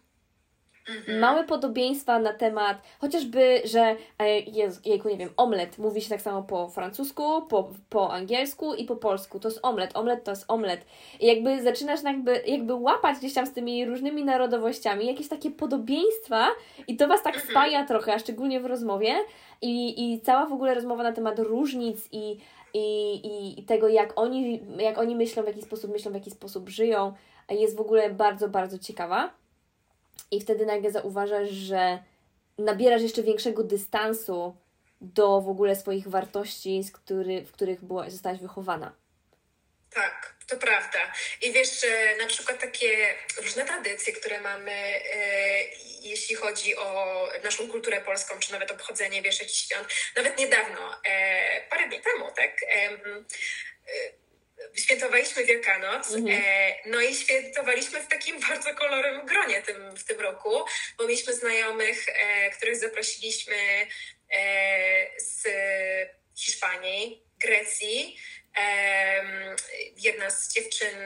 [1.21, 6.23] Małe podobieństwa na temat chociażby, że e, jest, jejku, nie wiem, omlet mówi się tak
[6.23, 9.41] samo po francusku, po, po angielsku i po polsku.
[9.41, 10.87] To jest omlet, omlet to jest omlet.
[11.21, 16.49] I jakby zaczynasz jakby, jakby łapać gdzieś tam z tymi różnymi narodowościami jakieś takie podobieństwa
[16.89, 17.51] i to Was tak mhm.
[17.51, 19.15] spaja trochę, a szczególnie w rozmowie
[19.63, 22.39] i, i cała w ogóle rozmowa na temat różnic i,
[22.75, 26.69] i, i tego, jak oni, jak oni myślą, w jaki sposób myślą, w jaki sposób
[26.69, 27.13] żyją,
[27.51, 29.42] jest w ogóle bardzo, bardzo ciekawa.
[30.31, 31.99] I wtedy nagle zauważasz, że
[32.59, 34.57] nabierasz jeszcze większego dystansu
[35.01, 38.95] do w ogóle swoich wartości, z który, w których była, zostałaś wychowana.
[39.95, 41.13] Tak, to prawda.
[41.43, 45.65] I wiesz, że na przykład takie różne tradycje, które mamy, e,
[46.03, 51.69] jeśli chodzi o naszą kulturę polską, czy nawet obchodzenie, wiesz, jakichś świąt, nawet niedawno, e,
[51.71, 52.99] parę dni temu, tak, e,
[54.75, 56.43] świętowaliśmy Wielkanoc, mhm.
[56.45, 60.65] e, no i świętowaliśmy w takim bardzo kolorowym gronie tym, w tym roku,
[60.99, 63.57] bo mieliśmy znajomych, e, których zaprosiliśmy
[64.31, 65.49] e, z
[66.37, 68.17] Hiszpanii, Grecji.
[69.97, 70.97] Jedna z dziewczyn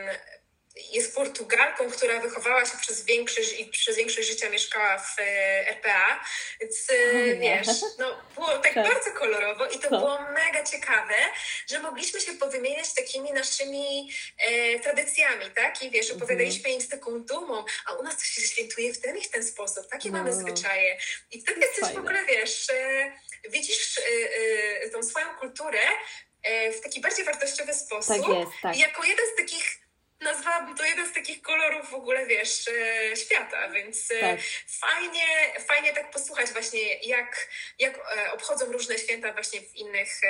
[0.93, 6.24] jest Portugalką, która wychowała się przez większość i przez większość życia mieszkała w e, RPA,
[6.61, 7.66] więc oh, wiesz,
[7.99, 9.99] no, było tak, tak, bardzo kolorowo i to no.
[9.99, 11.14] było mega ciekawe,
[11.66, 15.83] że mogliśmy się powymieniać takimi naszymi e, tradycjami, tak?
[15.83, 19.18] I wiesz, opowiadaliśmy im z taką dumą, a u nas to się świętuje w ten
[19.18, 20.37] i w ten sposób, takie no, mamy no.
[20.37, 20.99] zwyczaje.
[21.33, 22.01] I wtedy jesteś fajne.
[22.01, 23.12] w ogóle, wiesz, e,
[23.49, 24.03] widzisz e,
[24.85, 25.81] e, tą swoją kulturę
[26.43, 28.16] e, w taki bardziej wartościowy sposób.
[28.16, 28.77] Tak jest, tak.
[28.77, 29.86] I jako jeden z takich
[30.20, 34.40] nazwałabym to jeden z takich kolorów w ogóle, wiesz, e, świata, więc e, tak.
[34.80, 35.26] fajnie,
[35.68, 37.48] fajnie tak posłuchać właśnie, jak,
[37.78, 40.20] jak e, obchodzą różne święta właśnie w innych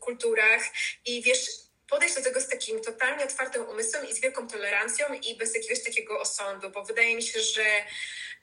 [0.00, 0.62] kulturach
[1.04, 1.46] i wiesz,
[1.88, 5.84] podejść do tego z takim totalnie otwartym umysłem i z wielką tolerancją i bez jakiegoś
[5.84, 7.66] takiego osądu, bo wydaje mi się, że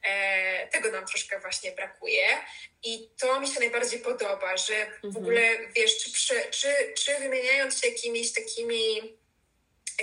[0.04, 2.28] e, tego nam troszkę właśnie brakuje
[2.84, 5.18] i to mi się najbardziej podoba, że w mhm.
[5.18, 5.42] ogóle,
[5.76, 6.12] wiesz, czy,
[6.52, 9.18] czy, czy wymieniając się jakimiś takimi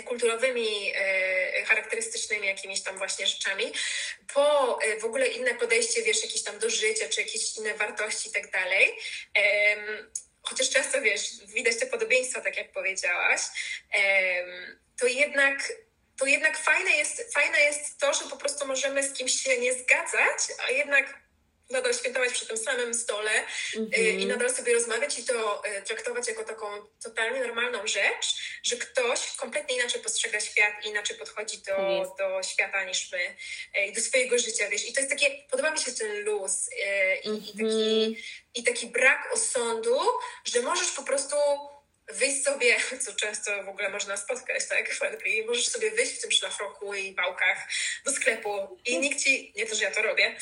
[0.05, 3.73] kulturowymi, e, charakterystycznymi jakimiś tam właśnie rzeczami,
[4.35, 8.29] po e, w ogóle inne podejście, wiesz, jakieś tam do życia, czy jakieś inne wartości
[8.29, 8.99] i tak dalej.
[10.43, 13.41] Chociaż często, wiesz, widać te podobieństwa, tak jak powiedziałaś,
[14.99, 15.73] to jednak
[16.19, 19.73] to jednak fajne jest, fajne jest to, że po prostu możemy z kimś się nie
[19.75, 21.22] zgadzać, a jednak
[21.73, 23.31] nadal świętować przy tym samym stole
[23.77, 24.21] mm -hmm.
[24.21, 26.67] i nadal sobie rozmawiać i to y, traktować jako taką
[27.03, 32.09] totalnie normalną rzecz, że ktoś kompletnie inaczej postrzega świat i inaczej podchodzi do, mm.
[32.19, 33.37] do świata niż my
[33.79, 34.89] y, i do swojego życia, wiesz.
[34.89, 36.71] I to jest takie, podoba mi się ten luz
[37.25, 37.45] i, mm -hmm.
[37.45, 38.15] i, taki, mhm.
[38.55, 40.01] i taki brak osądu,
[40.45, 41.37] że możesz po prostu
[42.09, 46.31] wyjść sobie, co często w ogóle można spotkać, tak, Fredry, możesz sobie wyjść w tym
[46.31, 47.69] szlafroku i bałkach
[48.05, 50.37] do sklepu i nikt ci, nie to, że ja to robię,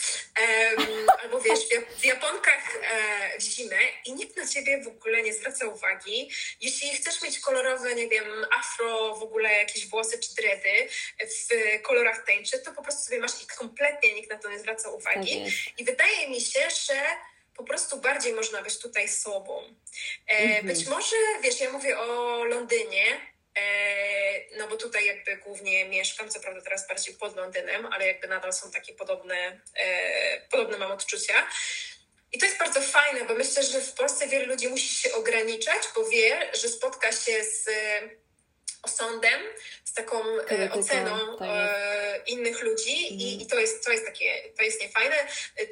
[0.77, 1.61] um, albo wiesz,
[1.99, 6.31] w Japonkach e, w zimę i nikt na ciebie w ogóle nie zwraca uwagi.
[6.61, 10.89] Jeśli chcesz mieć kolorowe, nie wiem, afro, w ogóle jakieś włosy czy dredy
[11.21, 14.91] w kolorach tęczy, to po prostu sobie masz i kompletnie nikt na to nie zwraca
[14.91, 15.45] uwagi.
[15.45, 16.95] Tak I wydaje mi się, że
[17.61, 19.63] po prostu bardziej można być tutaj sobą.
[20.29, 20.67] E, mhm.
[20.67, 23.05] Być może, wiesz, ja mówię o Londynie,
[23.59, 23.63] e,
[24.59, 28.53] no bo tutaj jakby głównie mieszkam, co prawda teraz bardziej pod Londynem, ale jakby nadal
[28.53, 31.47] są takie podobne, e, podobne mam odczucia.
[32.33, 35.83] I to jest bardzo fajne, bo myślę, że w Polsce wiele ludzi musi się ograniczać,
[35.95, 37.69] bo wie, że spotka się z
[38.83, 39.41] osądem,
[39.85, 40.23] z taką
[40.73, 43.00] oceną tak innych ludzi.
[43.21, 45.17] I, i, to, jest, to jest takie, to jest niefajne.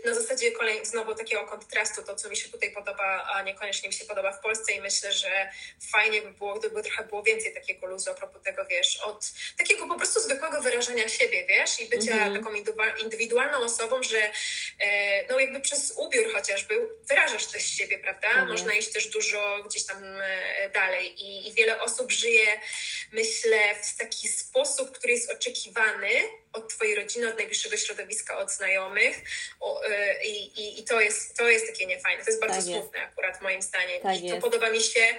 [0.05, 3.95] Na zasadzie kolej, znowu takiego kontrastu, to co mi się tutaj podoba, a niekoniecznie mi
[3.95, 5.51] się podoba w Polsce i myślę, że
[5.93, 9.87] fajnie by było, gdyby trochę było więcej takiego luzu a propos tego, wiesz, od takiego
[9.87, 12.35] po prostu zwykłego wyrażania siebie, wiesz, i bycia mhm.
[12.35, 12.55] taką
[13.03, 14.33] indywidualną osobą, że
[14.81, 18.29] e, no jakby przez ubiór chociażby wyrażasz też siebie, prawda?
[18.29, 18.49] Mhm.
[18.49, 20.03] Można iść też dużo gdzieś tam
[20.75, 22.61] dalej i, i wiele osób żyje,
[23.13, 26.11] myślę, w taki taki sposób, który jest oczekiwany
[26.53, 29.17] od Twojej rodziny, od najbliższego środowiska, od znajomych.
[29.61, 32.25] O, y, i, I to jest, to jest takie niefajne.
[32.25, 33.13] To jest bardzo tak smutne jest.
[33.13, 34.03] akurat moim zdaniem.
[34.03, 34.41] Tak I to jest.
[34.41, 35.15] podoba mi się,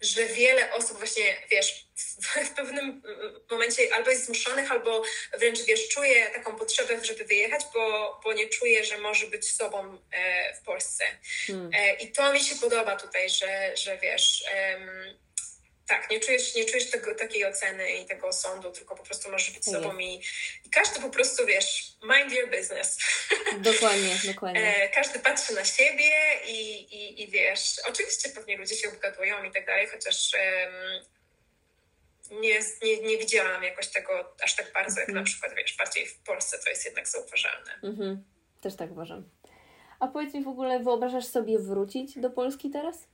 [0.00, 3.02] że wiele osób właśnie, wiesz, w, w, pewnym
[3.50, 5.02] momencie albo jest zmuszonych, albo
[5.38, 9.98] wręcz, wiesz, czuje taką potrzebę, żeby wyjechać, bo, bo nie czuje, że może być sobą
[10.12, 11.04] e, w Polsce.
[11.46, 11.70] Hmm.
[11.74, 14.44] E, I to mi się podoba tutaj, że, że wiesz...
[14.52, 15.18] Em,
[15.86, 19.50] tak, nie czujesz, nie czujesz tego, takiej oceny i tego sądu, tylko po prostu możesz
[19.50, 20.22] być sobą i,
[20.64, 22.98] i każdy po prostu, wiesz, mind your business.
[23.72, 24.76] Dokładnie, dokładnie.
[24.76, 26.10] E, każdy patrzy na siebie
[26.46, 32.60] i, i, i wiesz, oczywiście pewnie ludzie się obgadują i tak dalej, chociaż um, nie,
[32.82, 35.24] nie, nie widziałam jakoś tego aż tak bardzo, jak na mhm.
[35.24, 37.80] przykład, wiesz, bardziej w Polsce to jest jednak zauważalne.
[37.82, 38.24] Mhm.
[38.60, 39.28] Też tak uważam.
[40.00, 43.08] A powiedz mi w ogóle, wyobrażasz sobie wrócić do Polski teraz?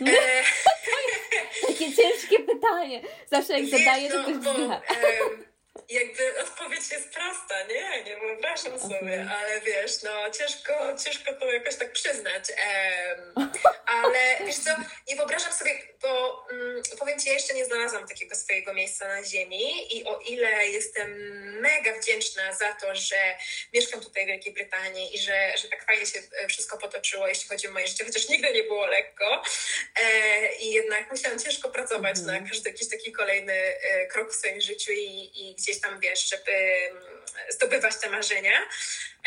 [0.00, 0.42] E...
[1.66, 3.02] Takie ciężkie pytanie.
[3.30, 4.80] Zawsze jak zadaję, to ktoś no,
[5.88, 8.04] jakby odpowiedź jest prosta, nie?
[8.04, 10.72] Nie wyobrażam sobie, ale wiesz, no ciężko,
[11.04, 12.44] ciężko to jakoś tak przyznać.
[13.36, 13.50] Um,
[13.86, 14.70] ale wiesz co,
[15.08, 15.70] nie wyobrażam sobie,
[16.02, 20.18] bo um, powiem Ci, ja jeszcze nie znalazłam takiego swojego miejsca na ziemi i o
[20.18, 21.10] ile jestem
[21.60, 23.36] mega wdzięczna za to, że
[23.74, 27.48] mieszkam tutaj w Wielkiej Brytanii i że, że tak fajnie się e, wszystko potoczyło, jeśli
[27.48, 29.42] chodzi o moje życie, chociaż nigdy nie było lekko e,
[30.74, 34.92] jednak musiałam ciężko pracować mm na każdy jakiś taki kolejny e, krok w swoim życiu
[34.92, 37.02] i, i gdzieś tam, wiesz, żeby mm,
[37.48, 38.68] zdobywać te marzenia,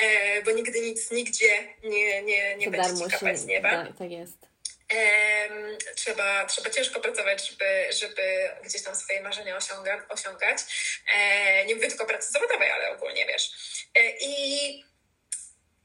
[0.02, 3.70] e, bo nigdy nic nigdzie nie, nie, nie będzie ci kapać z nieba.
[3.70, 4.48] Tak, tak jest.
[5.96, 10.60] Trzeba, trzeba ciężko pracować, żeby, żeby gdzieś tam swoje marzenia osiąga, osiągać.
[11.16, 13.52] E, nie mówię tylko o pracy zawodowej, ale ogólnie wiesz.
[13.96, 14.84] E, I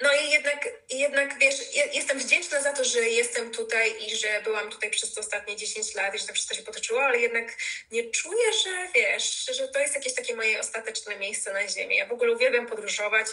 [0.03, 1.55] no i jednak, jednak wiesz,
[1.93, 5.95] jestem wdzięczna za to, że jestem tutaj i że byłam tutaj przez te ostatnie 10
[5.95, 7.57] lat i że to wszystko się potoczyło, ale jednak
[7.91, 11.97] nie czuję, że wiesz, że to jest jakieś takie moje ostateczne miejsce na ziemi.
[11.97, 13.27] Ja w ogóle uwielbiam podróżować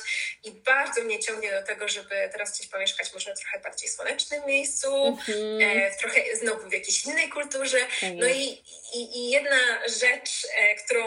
[0.43, 4.45] i bardzo mnie ciągnie do tego, żeby teraz gdzieś pomieszkać może w trochę bardziej słonecznym
[4.45, 5.61] miejscu, mm-hmm.
[5.61, 7.79] e, trochę znowu w jakiejś innej kulturze.
[7.79, 8.63] Tak no i,
[8.93, 11.03] i, i jedna rzecz, e, którą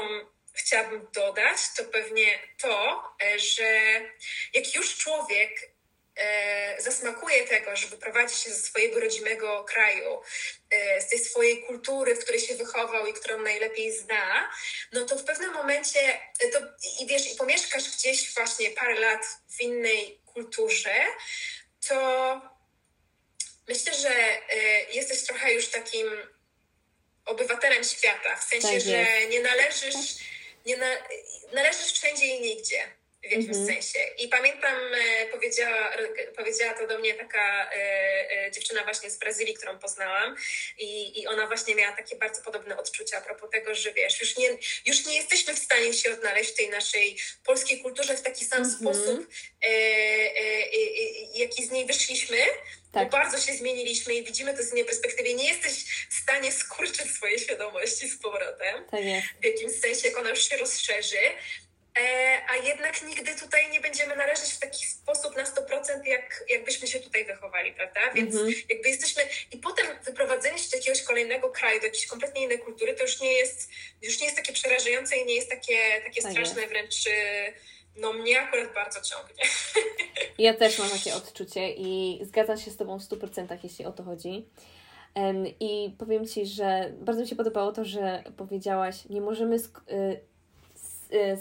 [0.55, 4.00] chciałabym dodać, to pewnie to, e, że
[4.55, 5.70] jak już człowiek
[6.16, 10.20] e, zasmakuje tego, że wyprowadzi się ze swojego rodzimego kraju,
[10.70, 14.50] e, z tej swojej kultury, w której się wychował i którą najlepiej zna,
[14.92, 16.20] no to w pewnym momencie
[16.53, 16.59] to,
[17.00, 19.24] i wiesz, i pomieszkasz gdzieś właśnie parę lat
[19.57, 20.94] w innej kulturze,
[21.88, 22.40] to
[23.68, 24.40] myślę, że
[24.92, 26.07] jesteś trochę już takim
[27.24, 30.16] obywatelem świata, w sensie, tak że nie należysz,
[30.66, 30.86] nie na,
[31.52, 32.88] należysz wszędzie i nigdzie
[33.22, 33.66] w jakimś mm -hmm.
[33.66, 33.98] sensie.
[34.18, 35.90] I pamiętam, e, powiedziała,
[36.36, 37.76] powiedziała to do mnie taka e,
[38.30, 40.36] e, dziewczyna właśnie z Brazylii, którą poznałam
[40.78, 44.36] i, i ona właśnie miała takie bardzo podobne odczucia a propos tego, że wiesz, już
[44.36, 44.48] nie,
[44.86, 48.58] już nie jesteśmy w stanie się odnaleźć w tej naszej polskiej kulturze w taki sam
[48.58, 48.80] mm -hmm.
[48.80, 49.30] sposób,
[49.64, 50.68] e, e,
[51.34, 52.36] jaki z niej wyszliśmy,
[52.93, 53.11] tak.
[53.11, 55.34] bo bardzo się zmieniliśmy i widzimy to z innej perspektywy.
[55.34, 58.84] Nie jesteś w stanie skurczyć swojej świadomości z powrotem.
[58.90, 59.26] Tak jest.
[59.40, 61.18] W jakimś sensie, jak ona już się rozszerzy.
[61.99, 66.88] E, a jednak nigdy tutaj nie będziemy należeć w taki sposób na 100%, jak, jakbyśmy
[66.88, 68.01] się tutaj wychowali, prawda?
[68.14, 68.64] Więc -hmm.
[68.68, 69.22] jakby jesteśmy.
[69.53, 73.20] I potem wyprowadzenie się do jakiegoś kolejnego kraju, do jakiejś kompletnie innej kultury, to już
[73.20, 73.70] nie jest,
[74.03, 76.72] już nie jest takie przerażające i nie jest takie, takie tak straszne, jest.
[76.72, 77.05] wręcz.
[77.97, 79.45] No, mnie akurat bardzo ciągnie.
[80.38, 84.03] Ja też mam takie odczucie i zgadzam się z Tobą w 100%, jeśli o to
[84.03, 84.47] chodzi.
[85.61, 89.59] I powiem Ci, że bardzo mi się podobało to, że powiedziałaś, nie możemy.
[89.59, 91.36] Sk- y, y,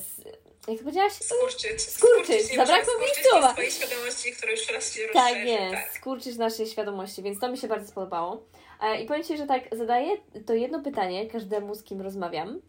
[0.67, 1.13] jak to powiedziałaś?
[1.13, 1.81] Skurczyć.
[1.81, 3.51] Skurczyć, zabrakło mi słowa.
[3.53, 5.91] swojej świadomości, która już raz się Tak jest, tak.
[5.93, 8.43] skurczyć naszej świadomości, więc to mi się bardzo spodobało.
[8.81, 12.61] E, I powiem Ci, że tak, zadaję to jedno pytanie każdemu, z kim rozmawiam.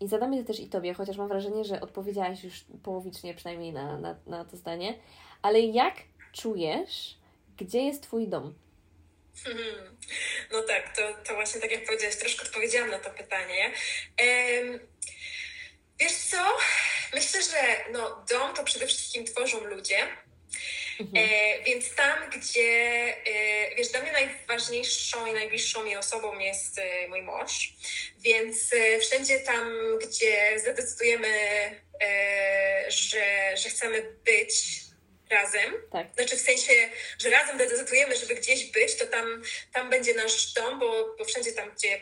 [0.00, 3.98] I zadam je też i Tobie, chociaż mam wrażenie, że odpowiedziałaś już połowicznie przynajmniej na,
[3.98, 4.98] na, na to zdanie.
[5.42, 5.94] Ale jak
[6.32, 7.18] czujesz,
[7.56, 8.54] gdzie jest Twój dom?
[10.52, 13.72] No tak, to, to właśnie tak jak powiedziałaś, troszkę odpowiedziałam na to pytanie.
[16.00, 16.56] Wiesz co?
[17.14, 19.98] Myślę, że no, dom to przede wszystkim tworzą ludzie.
[21.00, 21.28] Mhm.
[21.30, 22.62] E, więc tam, gdzie,
[23.26, 27.72] e, wiesz, dla mnie najważniejszą i najbliższą mi osobą jest e, mój mąż,
[28.18, 31.28] więc e, wszędzie tam, gdzie zadecydujemy,
[32.02, 34.86] e, że, że chcemy być
[35.30, 36.06] razem, tak.
[36.14, 36.72] znaczy w sensie,
[37.18, 39.42] że razem decydujemy, żeby gdzieś być, to tam,
[39.72, 42.00] tam będzie nasz dom, bo, bo wszędzie tam, gdzie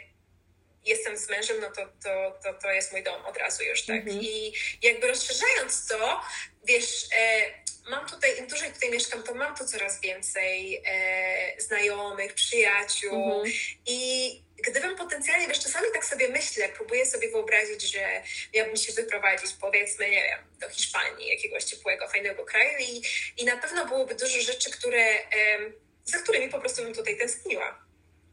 [0.84, 3.96] jestem z mężem, no to, to, to, to jest mój dom od razu już, tak?
[3.96, 4.20] Mhm.
[4.20, 6.20] I jakby rozszerzając to,
[6.64, 7.50] wiesz, e,
[7.90, 13.52] mam tutaj, im dłużej tutaj mieszkam, to mam tu coraz więcej e, znajomych, przyjaciół mhm.
[13.86, 18.22] i gdybym potencjalnie, wiesz, czasami tak sobie myślę, próbuję sobie wyobrazić, że
[18.54, 23.02] miałbym się wyprowadzić, powiedzmy, nie wiem, do Hiszpanii, jakiegoś ciepłego, fajnego kraju i,
[23.36, 25.58] i na pewno byłoby dużo rzeczy, które, e,
[26.04, 27.83] za którymi po prostu bym tutaj tęskniła.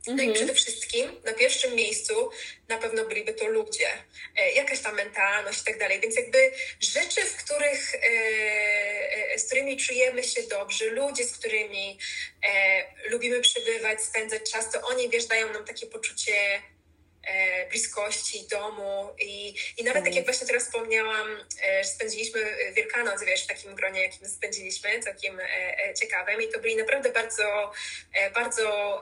[0.07, 0.33] No i mhm.
[0.33, 2.29] przede wszystkim na pierwszym miejscu
[2.67, 3.87] na pewno byliby to ludzie,
[4.37, 5.99] e, jakaś ta mentalność i tak dalej.
[5.99, 7.99] Więc jakby rzeczy, w których, e,
[9.33, 11.99] e, z którymi czujemy się dobrze, ludzie, z którymi
[13.09, 16.61] lubimy przebywać, spędzać czas, to oni, wiesz, dają nam takie poczucie
[17.69, 21.27] bliskości domu i, i nawet tak jak właśnie teraz wspomniałam,
[21.61, 22.41] e, spędziliśmy
[22.73, 27.71] Wielkanoc, wiesz, w takim gronie, jakim spędziliśmy, takim e, ciekawym i to byli naprawdę bardzo,
[28.33, 29.01] bardzo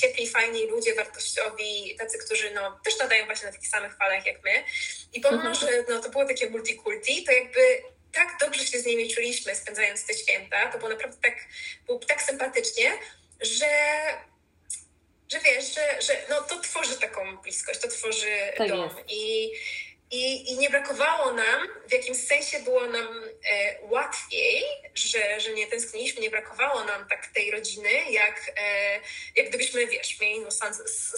[0.00, 4.44] ciepli, fajni ludzie, wartościowi, tacy, którzy no, też nadają właśnie na takich samych falach jak
[4.44, 4.64] my.
[5.12, 5.54] I pomimo, mhm.
[5.54, 10.06] że no, to było takie multikulti, to jakby tak dobrze się z nimi czuliśmy, spędzając
[10.06, 11.34] te święta, to było naprawdę tak,
[11.86, 12.92] było tak sympatycznie,
[13.40, 13.66] że
[15.32, 18.90] że wiesz, że, że no, to tworzy taką bliskość, to tworzy tak dom.
[19.08, 19.50] I,
[20.10, 25.66] i, I nie brakowało nam, w jakimś sensie było nam e, łatwiej, że, że nie
[25.66, 29.00] tęskniliśmy, nie brakowało nam tak tej rodziny, jak, e,
[29.36, 30.48] jak gdybyśmy, wiesz, mieli no,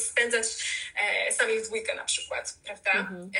[0.01, 0.47] spędzać
[0.97, 2.93] e, sami w dwójkę na przykład, prawda?
[2.93, 3.31] Mhm.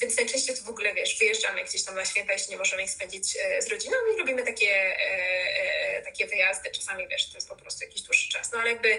[0.00, 2.90] więc najczęściej to w ogóle, wiesz, wyjeżdżamy gdzieś tam na święta, jeśli nie możemy ich
[2.90, 4.96] spędzić e, z rodziną i robimy takie, e,
[5.98, 6.70] e, takie wyjazdy.
[6.70, 8.98] Czasami, wiesz, to jest po prostu jakiś dłuższy czas, no ale jakby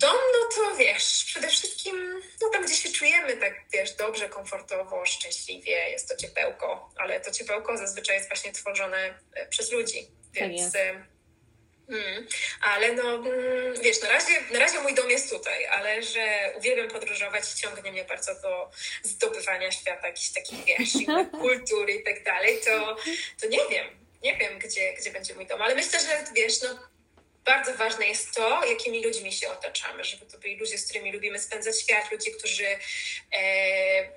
[0.00, 5.06] Dom, no to wiesz, przede wszystkim no tam, gdzie się czujemy tak, wiesz, dobrze, komfortowo,
[5.06, 10.48] szczęśliwie, jest to ciepełko, ale to ciepełko zazwyczaj jest właśnie tworzone e, przez ludzi, tak
[10.48, 10.72] więc...
[11.90, 12.26] Hmm.
[12.60, 16.88] Ale no, mm, wiesz, na razie, na razie mój dom jest tutaj, ale że uwielbiam
[16.88, 18.70] podróżować i ciągnie mnie bardzo do
[19.02, 20.92] zdobywania świata, jakichś takich, wiesz,
[21.40, 22.96] kultury i tak dalej, to,
[23.40, 23.86] to nie wiem,
[24.22, 26.89] nie wiem, gdzie, gdzie będzie mój dom, ale myślę, że wiesz, no
[27.44, 31.38] bardzo ważne jest to, jakimi ludźmi się otaczamy, żeby to byli ludzie, z którymi lubimy
[31.38, 32.66] spędzać świat, ludzie, którzy
[33.36, 34.12] e,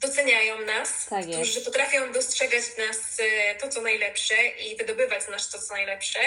[0.00, 5.28] doceniają nas, tak którzy potrafią dostrzegać w nas e, to, co najlepsze i wydobywać z
[5.28, 6.20] nas to, co najlepsze.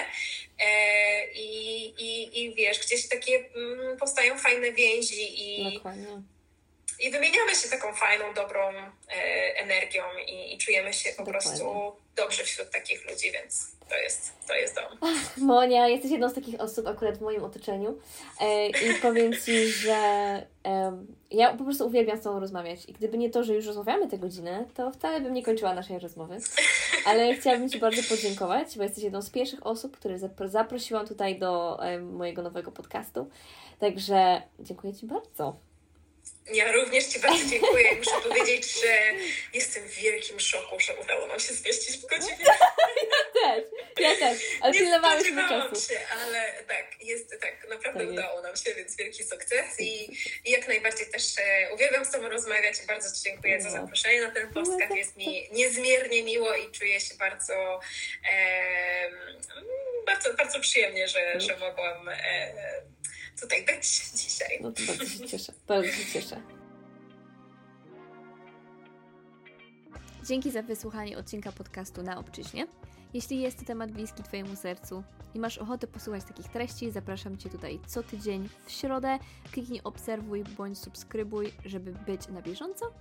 [0.60, 5.74] E, i, i, I wiesz, gdzieś takie mm, powstają fajne więzi i.
[5.74, 6.22] Dokładnie
[7.00, 9.14] i wymieniamy się taką fajną, dobrą e,
[9.58, 11.42] energią i, i, czujemy się po Dokładnie.
[11.42, 14.98] prostu dobrze wśród takich ludzi, więc to jest, to jest dom.
[15.02, 18.00] Ach, Monia, jesteś jedną z takich osób akurat w moim otoczeniu
[18.42, 19.94] e, i powiem Ci, że
[20.66, 24.08] e, ja po prostu uwielbiam z Tobą rozmawiać i gdyby nie to, że już rozmawiamy
[24.08, 26.38] tę godzinę, to wcale bym nie kończyła naszej rozmowy.
[27.06, 31.84] Ale chciałabym Ci bardzo podziękować, bo jesteś jedną z pierwszych osób, które zaprosiłam tutaj do
[31.84, 33.30] e, mojego nowego podcastu.
[33.80, 35.69] Także dziękuję Ci bardzo.
[36.54, 37.96] Ja również Ci bardzo dziękuję.
[37.96, 38.98] Muszę powiedzieć, że
[39.54, 42.46] jestem w wielkim szoku, że udało nam się zmieścić w godzinie.
[43.40, 43.64] Ja też,
[44.00, 44.40] ja też.
[44.62, 45.94] Ale nie spodziewałam czasu.
[45.94, 50.14] się, ale tak, jest tak, naprawdę tak udało nam się, więc wielki sukces i,
[50.46, 53.64] i jak najbardziej też e, uwielbiam z Tobą rozmawiać i bardzo Ci dziękuję no.
[53.64, 54.96] za zaproszenie na ten podcast.
[54.96, 57.80] Jest mi niezmiernie miło i czuję się bardzo,
[58.32, 59.10] e,
[60.06, 61.42] bardzo, bardzo przyjemnie, że, no.
[61.42, 62.54] że mogłam e,
[63.42, 64.60] tutaj być dzisiaj.
[64.62, 66.42] No to bardzo się cieszę, bardzo się cieszę.
[70.26, 72.68] Dzięki za wysłuchanie odcinka podcastu na obczyźnie.
[73.14, 77.50] Jeśli jest to temat bliski Twojemu sercu i masz ochotę posłuchać takich treści, zapraszam Cię
[77.50, 79.20] tutaj co tydzień w środę.
[79.52, 82.94] Kliknij obserwuj bądź subskrybuj, żeby być na bieżąco.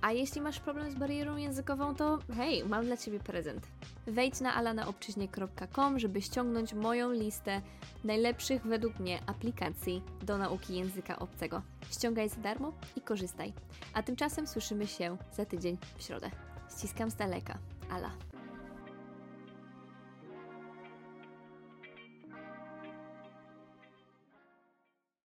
[0.00, 3.66] A jeśli masz problem z barierą językową, to hej, mam dla Ciebie prezent.
[4.06, 7.60] Wejdź na alanaobczyźnie.com, żeby ściągnąć moją listę
[8.04, 11.62] najlepszych według mnie aplikacji do nauki języka obcego.
[11.90, 13.52] Ściągaj za darmo i korzystaj.
[13.94, 16.30] A tymczasem słyszymy się za tydzień w środę.
[16.76, 17.58] Ściskam z daleka.
[17.90, 18.25] Ala.